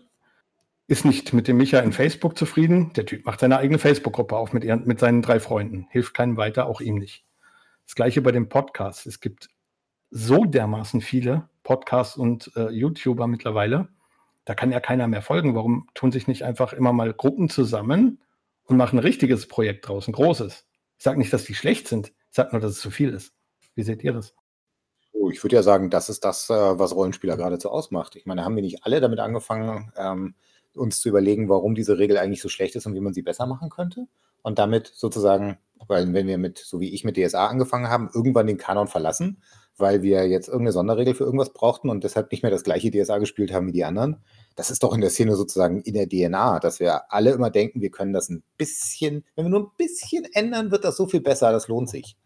[0.86, 2.92] ist nicht mit dem Micha in Facebook zufrieden.
[2.94, 5.86] Der Typ macht seine eigene Facebook-Gruppe auf mit, mit seinen drei Freunden.
[5.90, 7.24] Hilft keinem weiter, auch ihm nicht.
[7.86, 9.06] Das gleiche bei dem Podcast.
[9.06, 9.48] Es gibt
[10.10, 13.88] so dermaßen viele Podcasts und äh, YouTuber mittlerweile.
[14.44, 15.54] Da kann ja keiner mehr folgen.
[15.54, 18.20] Warum tun sich nicht einfach immer mal Gruppen zusammen
[18.64, 20.66] und machen ein richtiges Projekt draus, ein großes?
[20.98, 22.08] Ich sage nicht, dass die schlecht sind.
[22.08, 23.34] Ich sage nur, dass es zu viel ist.
[23.74, 24.34] Wie seht ihr das?
[25.16, 28.16] Oh, ich würde ja sagen, das ist das, äh, was Rollenspieler geradezu ausmacht.
[28.16, 30.34] Ich meine, haben wir nicht alle damit angefangen, ähm,
[30.74, 33.46] uns zu überlegen, warum diese Regel eigentlich so schlecht ist und wie man sie besser
[33.46, 34.06] machen könnte?
[34.42, 38.48] Und damit sozusagen, weil wenn wir mit, so wie ich mit DSA angefangen haben, irgendwann
[38.48, 39.40] den Kanon verlassen,
[39.76, 43.18] weil wir jetzt irgendeine Sonderregel für irgendwas brauchten und deshalb nicht mehr das gleiche DSA
[43.18, 44.18] gespielt haben wie die anderen.
[44.56, 47.80] Das ist doch in der Szene sozusagen in der DNA, dass wir alle immer denken,
[47.80, 51.20] wir können das ein bisschen, wenn wir nur ein bisschen ändern, wird das so viel
[51.20, 52.16] besser, das lohnt sich.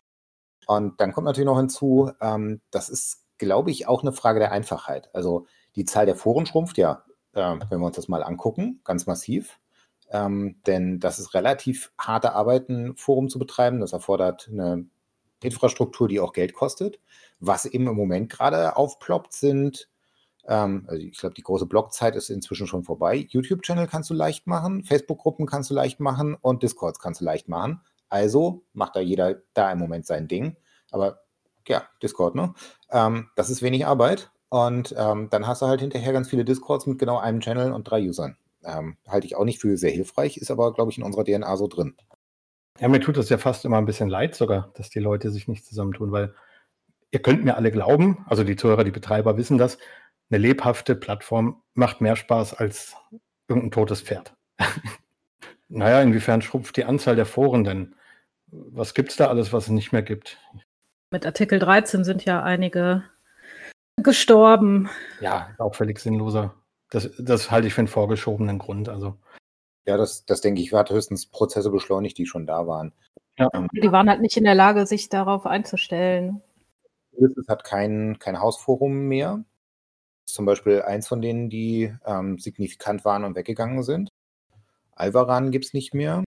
[0.69, 4.53] Und dann kommt natürlich noch hinzu, ähm, das ist, glaube ich, auch eine Frage der
[4.53, 5.09] Einfachheit.
[5.15, 5.47] Also
[5.77, 9.59] die Zahl der Foren schrumpft ja, äh, wenn wir uns das mal angucken, ganz massiv.
[10.11, 13.81] Ähm, denn das ist relativ harte Arbeit, ein Forum zu betreiben.
[13.81, 14.85] Das erfordert eine
[15.43, 17.01] Infrastruktur, die auch Geld kostet.
[17.41, 19.89] Was eben im Moment gerade aufploppt, sind,
[20.47, 23.27] ähm, also ich glaube, die große Blockzeit ist inzwischen schon vorbei.
[23.31, 27.49] YouTube-Channel kannst du leicht machen, Facebook-Gruppen kannst du leicht machen und Discords kannst du leicht
[27.49, 27.81] machen.
[28.09, 30.57] Also macht da jeder da im Moment sein Ding.
[30.91, 31.21] Aber
[31.67, 32.55] ja, Discord, ne?
[32.91, 34.31] Ähm, das ist wenig Arbeit.
[34.51, 37.85] Und ähm, dann hast du halt hinterher ganz viele Discords mit genau einem Channel und
[37.85, 38.37] drei Usern.
[38.65, 41.57] Ähm, halte ich auch nicht für sehr hilfreich, ist aber, glaube ich, in unserer DNA
[41.57, 41.97] so drin.
[42.81, 45.49] Ja, mir tut das ja fast immer ein bisschen leid sogar, dass die Leute sich
[45.49, 46.35] nicht zusammentun, weil
[47.11, 49.79] ihr könnt mir alle glauben, also die Zuhörer, die Betreiber wissen das,
[50.31, 52.95] eine lebhafte Plattform macht mehr Spaß als
[53.49, 54.35] irgendein totes Pferd.
[55.69, 57.95] naja, inwiefern schrumpft die Anzahl der Foren denn?
[58.51, 60.39] Was gibt es da alles, was es nicht mehr gibt?
[61.11, 63.05] Mit Artikel 13 sind ja einige
[64.03, 64.89] gestorben.
[65.21, 66.55] Ja, auch völlig sinnloser.
[66.91, 68.89] Das, das halte ich für einen vorgeschobenen Grund.
[68.89, 69.17] Also.
[69.87, 72.93] Ja, das, das denke ich, hat höchstens Prozesse beschleunigt, die schon da waren.
[73.39, 73.49] Ja.
[73.55, 76.43] Ähm, die waren halt nicht in der Lage, sich darauf einzustellen.
[77.13, 79.45] Es hat kein, kein Hausforum mehr.
[80.27, 84.11] Zum Beispiel eins von denen, die ähm, signifikant waren und weggegangen sind.
[84.93, 86.23] Alvaran gibt es nicht mehr.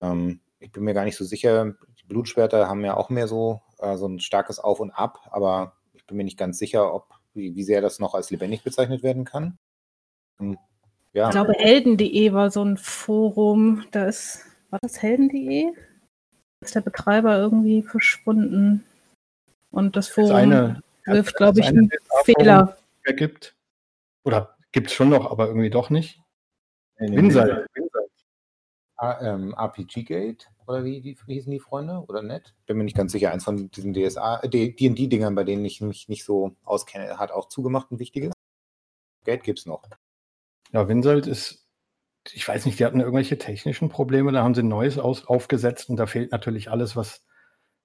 [0.00, 1.74] Ähm, ich bin mir gar nicht so sicher.
[2.00, 5.76] Die Blutschwerter haben ja auch mehr so, äh, so ein starkes Auf und Ab, aber
[5.94, 9.02] ich bin mir nicht ganz sicher, ob wie, wie sehr das noch als lebendig bezeichnet
[9.02, 9.58] werden kann.
[10.38, 10.58] Hm,
[11.12, 11.26] ja.
[11.26, 13.84] Ich glaube, helden.de war so ein Forum.
[13.90, 15.72] Da ist, war das helden.de?
[16.60, 18.84] Ist der Betreiber irgendwie verschwunden?
[19.70, 21.90] Und das Forum eine, wirft, glaube ich, einen
[22.24, 22.76] Fehler.
[23.16, 23.56] Gibt.
[24.24, 26.20] Oder gibt es schon noch, aber irgendwie doch nicht.
[26.98, 27.66] Winsal.
[29.02, 32.54] Ähm, RPG Gate oder wie, wie, wie, hießen die Freunde oder nett?
[32.66, 33.32] Bin mir nicht ganz sicher.
[33.32, 37.90] Eins von diesen DSA, D&D-Dingern, bei denen ich mich nicht so auskenne, hat auch zugemacht
[37.90, 38.32] ein wichtiges.
[39.24, 39.82] Geld gibt es noch.
[40.72, 41.66] Ja, Winsalt ist,
[42.30, 45.88] ich weiß nicht, die hatten irgendwelche technischen Probleme, da haben sie ein neues aus, aufgesetzt
[45.88, 47.24] und da fehlt natürlich alles, was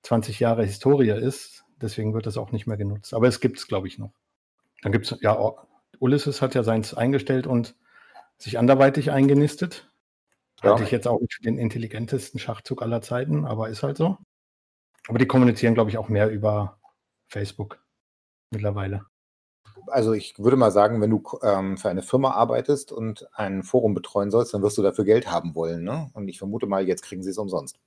[0.04, 1.64] 20 Jahre Historie ist.
[1.82, 3.14] Deswegen wird das auch nicht mehr genutzt.
[3.14, 4.14] Aber es gibt es, glaube ich, noch.
[4.82, 5.56] Dann gibt es, ja,
[6.00, 7.76] Ulysses hat ja seins eingestellt und
[8.38, 9.90] sich anderweitig eingenistet.
[10.66, 10.72] Ja.
[10.72, 14.18] Halte ich jetzt auch nicht für den intelligentesten Schachzug aller Zeiten, aber ist halt so.
[15.08, 16.80] Aber die kommunizieren, glaube ich, auch mehr über
[17.28, 17.84] Facebook
[18.52, 19.06] mittlerweile.
[19.88, 23.94] Also ich würde mal sagen, wenn du ähm, für eine Firma arbeitest und ein Forum
[23.94, 25.84] betreuen sollst, dann wirst du dafür Geld haben wollen.
[25.84, 26.10] Ne?
[26.14, 27.80] Und ich vermute mal, jetzt kriegen sie es umsonst.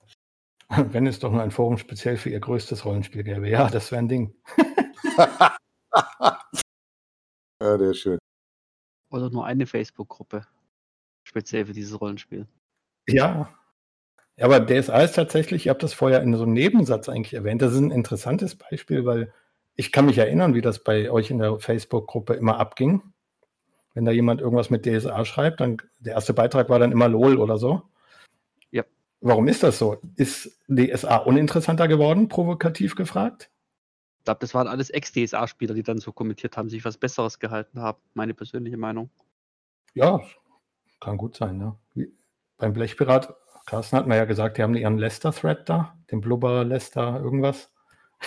[0.69, 3.49] Wenn es doch nur ein Forum speziell für ihr größtes Rollenspiel gäbe.
[3.49, 4.35] Ja, das wäre ein Ding.
[7.61, 8.19] ja, der ist schön.
[9.11, 10.47] Oder nur eine Facebook-Gruppe.
[11.25, 12.47] Speziell für dieses Rollenspiel.
[13.09, 13.49] Ja.
[14.37, 14.45] ja.
[14.45, 17.73] Aber DSA ist tatsächlich, ihr habt das vorher in so einem Nebensatz eigentlich erwähnt, das
[17.73, 19.33] ist ein interessantes Beispiel, weil
[19.75, 23.03] ich kann mich erinnern, wie das bei euch in der Facebook-Gruppe immer abging.
[23.95, 27.39] Wenn da jemand irgendwas mit DSA schreibt, dann der erste Beitrag war dann immer LOL
[27.39, 27.83] oder so.
[28.71, 28.85] Ja.
[29.21, 30.01] Warum ist das so?
[30.17, 33.51] Ist DSA uninteressanter geworden, provokativ gefragt?
[34.19, 37.81] Ich glaube, das waren alles Ex-DSA-Spieler, die dann so kommentiert haben, sich was Besseres gehalten
[37.81, 37.99] haben.
[38.15, 39.11] Meine persönliche Meinung.
[39.95, 40.21] Ja,
[41.01, 41.77] kann gut sein, ja.
[42.59, 43.35] Beim Blechpirat,
[43.67, 47.71] Carsten hat mir ja gesagt, die haben ihren Lester-Thread da, den Blubber Lester irgendwas.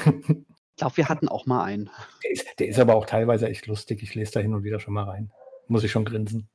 [0.06, 1.90] ich glaube, wir hatten auch mal einen.
[2.24, 4.02] Der ist, der ist, aber auch teilweise echt lustig.
[4.04, 5.32] Ich lese da hin und wieder schon mal rein.
[5.68, 6.48] Muss ich schon grinsen.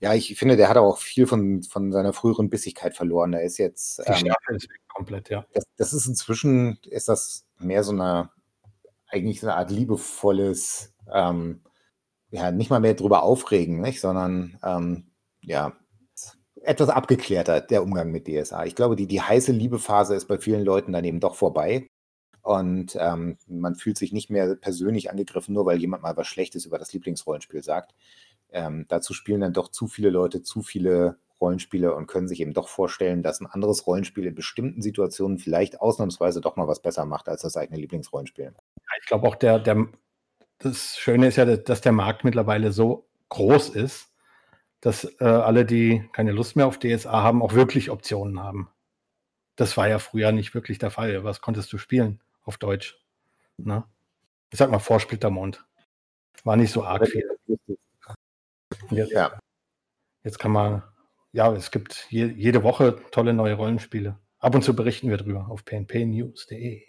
[0.00, 3.32] Ja, ich finde, der hat auch viel von, von seiner früheren Bissigkeit verloren.
[3.32, 3.98] Er ist jetzt.
[3.98, 5.44] Die ähm, ist komplett, ja.
[5.52, 8.30] Das, das, ist inzwischen, ist das mehr so eine,
[9.08, 11.62] eigentlich so eine Art liebevolles, ähm,
[12.30, 15.74] ja, nicht mal mehr drüber aufregen, nicht, sondern ähm, ja,
[16.62, 18.64] etwas abgeklärter, der Umgang mit DSA.
[18.64, 21.88] Ich glaube, die, die heiße Liebephase ist bei vielen Leuten dann eben doch vorbei.
[22.42, 26.64] und ähm, man fühlt sich nicht mehr persönlich angegriffen, nur weil jemand mal was Schlechtes
[26.64, 27.94] über das Lieblingsrollenspiel sagt.
[28.50, 32.52] Ähm, dazu spielen dann doch zu viele Leute zu viele Rollenspiele und können sich eben
[32.52, 37.04] doch vorstellen, dass ein anderes Rollenspiel in bestimmten Situationen vielleicht ausnahmsweise doch mal was besser
[37.04, 38.52] macht als das eigene Lieblingsrollenspiel.
[39.00, 39.86] Ich glaube auch, der, der,
[40.58, 44.08] das Schöne ist ja, dass der Markt mittlerweile so groß ist,
[44.80, 48.68] dass äh, alle, die keine Lust mehr auf DSA haben, auch wirklich Optionen haben.
[49.56, 51.24] Das war ja früher nicht wirklich der Fall.
[51.24, 52.96] Was konntest du spielen auf Deutsch?
[53.56, 53.76] Na?
[53.78, 53.84] Ne?
[54.50, 55.64] Ich sag mal Vorsplittermond.
[56.44, 57.28] War nicht so arg viel.
[58.90, 59.38] Jetzt, ja.
[60.22, 60.82] Jetzt kann man,
[61.32, 64.18] ja, es gibt je, jede Woche tolle neue Rollenspiele.
[64.38, 66.86] Ab und zu berichten wir drüber auf pnpnews.de.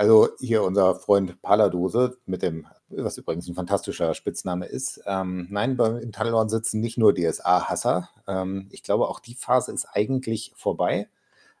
[0.00, 4.98] Also hier unser Freund Paladose mit dem, was übrigens ein fantastischer Spitzname ist.
[5.04, 8.08] Ähm, nein, bei, im sitzen nicht nur DSA-Hasser.
[8.26, 11.10] Ähm, ich glaube, auch die Phase ist eigentlich vorbei.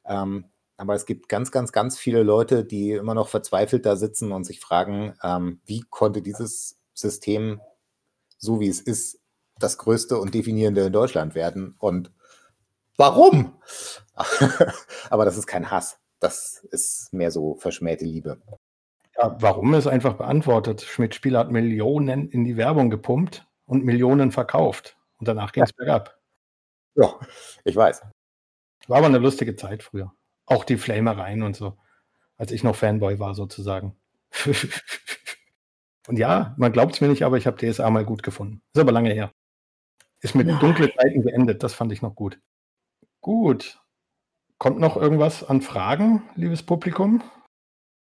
[0.06, 0.46] Ähm,
[0.78, 4.44] aber es gibt ganz, ganz, ganz viele Leute, die immer noch verzweifelt da sitzen und
[4.44, 7.60] sich fragen, ähm, wie konnte dieses System,
[8.38, 9.20] so wie es ist,
[9.58, 11.74] das größte und definierende in Deutschland werden?
[11.78, 12.10] Und
[12.96, 13.52] warum?
[15.10, 15.99] aber das ist kein Hass.
[16.20, 18.40] Das ist mehr so verschmähte Liebe.
[19.16, 20.82] Ja, warum ist einfach beantwortet.
[20.82, 24.96] Schmidt-Spieler hat Millionen in die Werbung gepumpt und Millionen verkauft.
[25.18, 25.76] Und danach ging es ja.
[25.76, 26.18] bergab.
[26.94, 27.18] Ja,
[27.64, 28.02] ich weiß.
[28.88, 30.12] War aber eine lustige Zeit früher.
[30.46, 31.78] Auch die Flamereien und so.
[32.36, 33.96] Als ich noch Fanboy war, sozusagen.
[36.08, 38.62] und ja, man glaubt es mir nicht, aber ich habe DSA mal gut gefunden.
[38.72, 39.32] Ist aber lange her.
[40.20, 41.62] Ist mit dunklen Zeiten beendet.
[41.62, 42.40] Das fand ich noch gut.
[43.20, 43.80] Gut.
[44.60, 47.22] Kommt noch irgendwas an Fragen, liebes Publikum?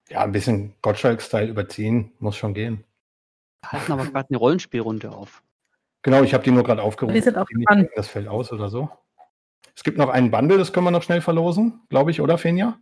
[0.10, 2.84] Ja, ein bisschen Gottschalk-Style überziehen, muss schon gehen.
[3.62, 5.42] Wir hatten aber gerade eine Rollenspielrunde auf.
[6.02, 7.16] Genau, ich habe die nur gerade aufgerufen.
[7.16, 7.88] Die sind auch dran.
[7.96, 8.90] Das fällt aus oder so.
[9.74, 12.78] Es gibt noch einen Bundle, das können wir noch schnell verlosen, glaube ich, oder Fenja?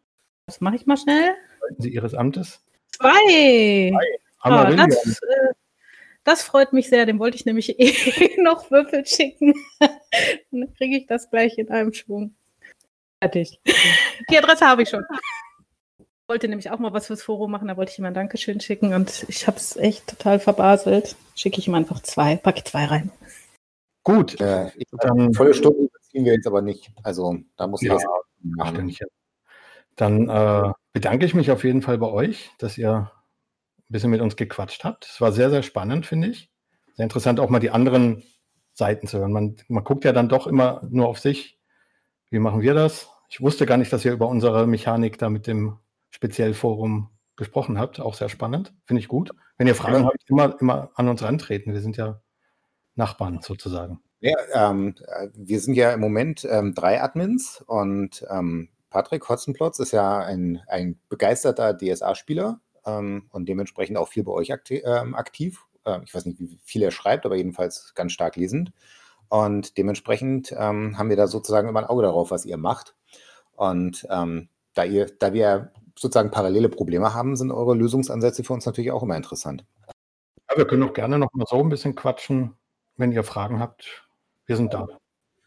[0.47, 1.35] Das mache ich mal schnell.
[1.59, 2.65] Sollten Sie Ihres Amtes?
[2.93, 3.91] Zwei.
[3.91, 4.05] Zwei.
[4.43, 5.53] Oh, das, äh,
[6.23, 7.05] das, freut mich sehr.
[7.05, 9.53] Dem wollte ich nämlich eh noch Würfel schicken.
[9.79, 12.33] Dann kriege ich das gleich in einem Schwung.
[13.21, 13.59] Fertig.
[14.29, 15.03] Die Adresse habe ich schon.
[15.99, 18.59] Ich wollte nämlich auch mal was fürs Forum machen, da wollte ich ihm ein Dankeschön
[18.59, 21.15] schicken und ich habe es echt total verbaselt.
[21.35, 23.11] Schicke ich ihm einfach zwei, packe zwei rein.
[24.03, 24.39] Gut.
[24.41, 26.91] Äh, ich, dann, volle Stunde ziehen wir jetzt aber nicht.
[27.03, 28.03] Also da muss ja, das
[28.41, 28.95] machen.
[29.95, 33.11] Dann äh, bedanke ich mich auf jeden Fall bei euch, dass ihr
[33.77, 35.05] ein bisschen mit uns gequatscht habt.
[35.05, 36.51] Es war sehr, sehr spannend, finde ich.
[36.95, 38.23] Sehr interessant, auch mal die anderen
[38.73, 39.31] Seiten zu hören.
[39.31, 41.56] Man, man guckt ja dann doch immer nur auf sich
[42.29, 43.09] wie machen wir das?
[43.29, 45.77] Ich wusste gar nicht, dass ihr über unsere Mechanik da mit dem
[46.09, 47.99] Speziellforum gesprochen habt.
[47.99, 48.73] Auch sehr spannend.
[48.85, 49.31] Finde ich gut.
[49.57, 51.73] Wenn ihr Fragen habt, immer, immer an uns rantreten.
[51.73, 52.21] Wir sind ja
[52.95, 54.01] Nachbarn sozusagen.
[54.19, 54.95] Ja, ähm,
[55.33, 60.61] wir sind ja im Moment ähm, drei Admins und ähm, Patrick Hotzenplotz ist ja ein,
[60.67, 65.65] ein begeisterter DSA-Spieler ähm, und dementsprechend auch viel bei euch ähm, aktiv.
[65.85, 68.71] Ähm, ich weiß nicht, wie viel er schreibt, aber jedenfalls ganz stark lesend.
[69.29, 72.95] Und dementsprechend ähm, haben wir da sozusagen immer ein Auge darauf, was ihr macht.
[73.55, 78.65] Und ähm, da, ihr, da wir sozusagen parallele Probleme haben, sind eure Lösungsansätze für uns
[78.65, 79.65] natürlich auch immer interessant.
[80.49, 82.53] Ja, wir können auch gerne noch mal so ein bisschen quatschen,
[82.95, 84.07] wenn ihr Fragen habt.
[84.45, 84.87] Wir sind da.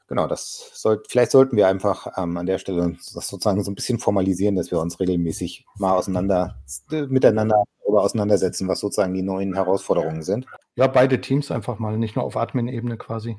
[0.09, 3.77] Genau, das sollt, vielleicht sollten wir einfach ähm, an der Stelle das sozusagen so ein
[3.77, 6.61] bisschen formalisieren, dass wir uns regelmäßig mal auseinander
[6.91, 10.47] miteinander oder auseinandersetzen, was sozusagen die neuen Herausforderungen sind.
[10.75, 13.37] Ja, beide Teams einfach mal, nicht nur auf Admin-Ebene quasi.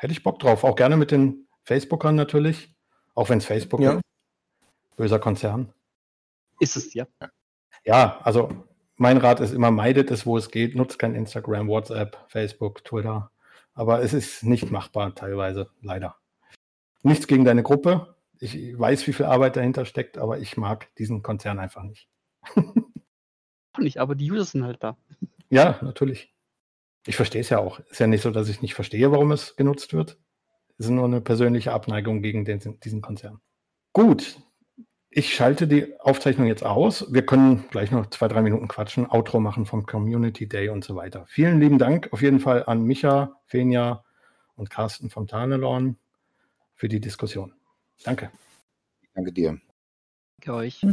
[0.00, 0.64] Hätte ich Bock drauf.
[0.64, 2.74] Auch gerne mit den Facebookern natürlich.
[3.14, 3.92] Auch wenn es Facebook ja.
[3.92, 4.00] ist.
[4.96, 5.74] Böser Konzern.
[6.58, 7.06] Ist es, ja.
[7.84, 8.48] Ja, also
[8.96, 10.74] mein Rat ist immer, meidet es, wo es geht.
[10.74, 13.30] Nutzt kein Instagram, WhatsApp, Facebook, Twitter.
[13.74, 16.16] Aber es ist nicht machbar teilweise, leider.
[17.02, 18.16] Nichts gegen deine Gruppe.
[18.38, 22.08] Ich weiß, wie viel Arbeit dahinter steckt, aber ich mag diesen Konzern einfach nicht.
[23.78, 24.96] nicht, aber die User sind halt da.
[25.50, 26.32] Ja, natürlich.
[27.06, 27.80] Ich verstehe es ja auch.
[27.90, 30.18] Ist ja nicht so, dass ich nicht verstehe, warum es genutzt wird.
[30.78, 33.40] Es ist nur eine persönliche Abneigung gegen den, diesen Konzern.
[33.92, 34.38] Gut.
[35.12, 37.12] Ich schalte die Aufzeichnung jetzt aus.
[37.12, 40.94] Wir können gleich noch zwei, drei Minuten quatschen, Outro machen vom Community Day und so
[40.94, 41.26] weiter.
[41.26, 44.04] Vielen lieben Dank auf jeden Fall an Micha, Fenja
[44.54, 45.96] und Carsten vom Tarnelorn
[46.76, 47.52] für die Diskussion.
[48.04, 48.30] Danke.
[49.14, 49.60] Danke dir.
[50.38, 50.86] Danke euch.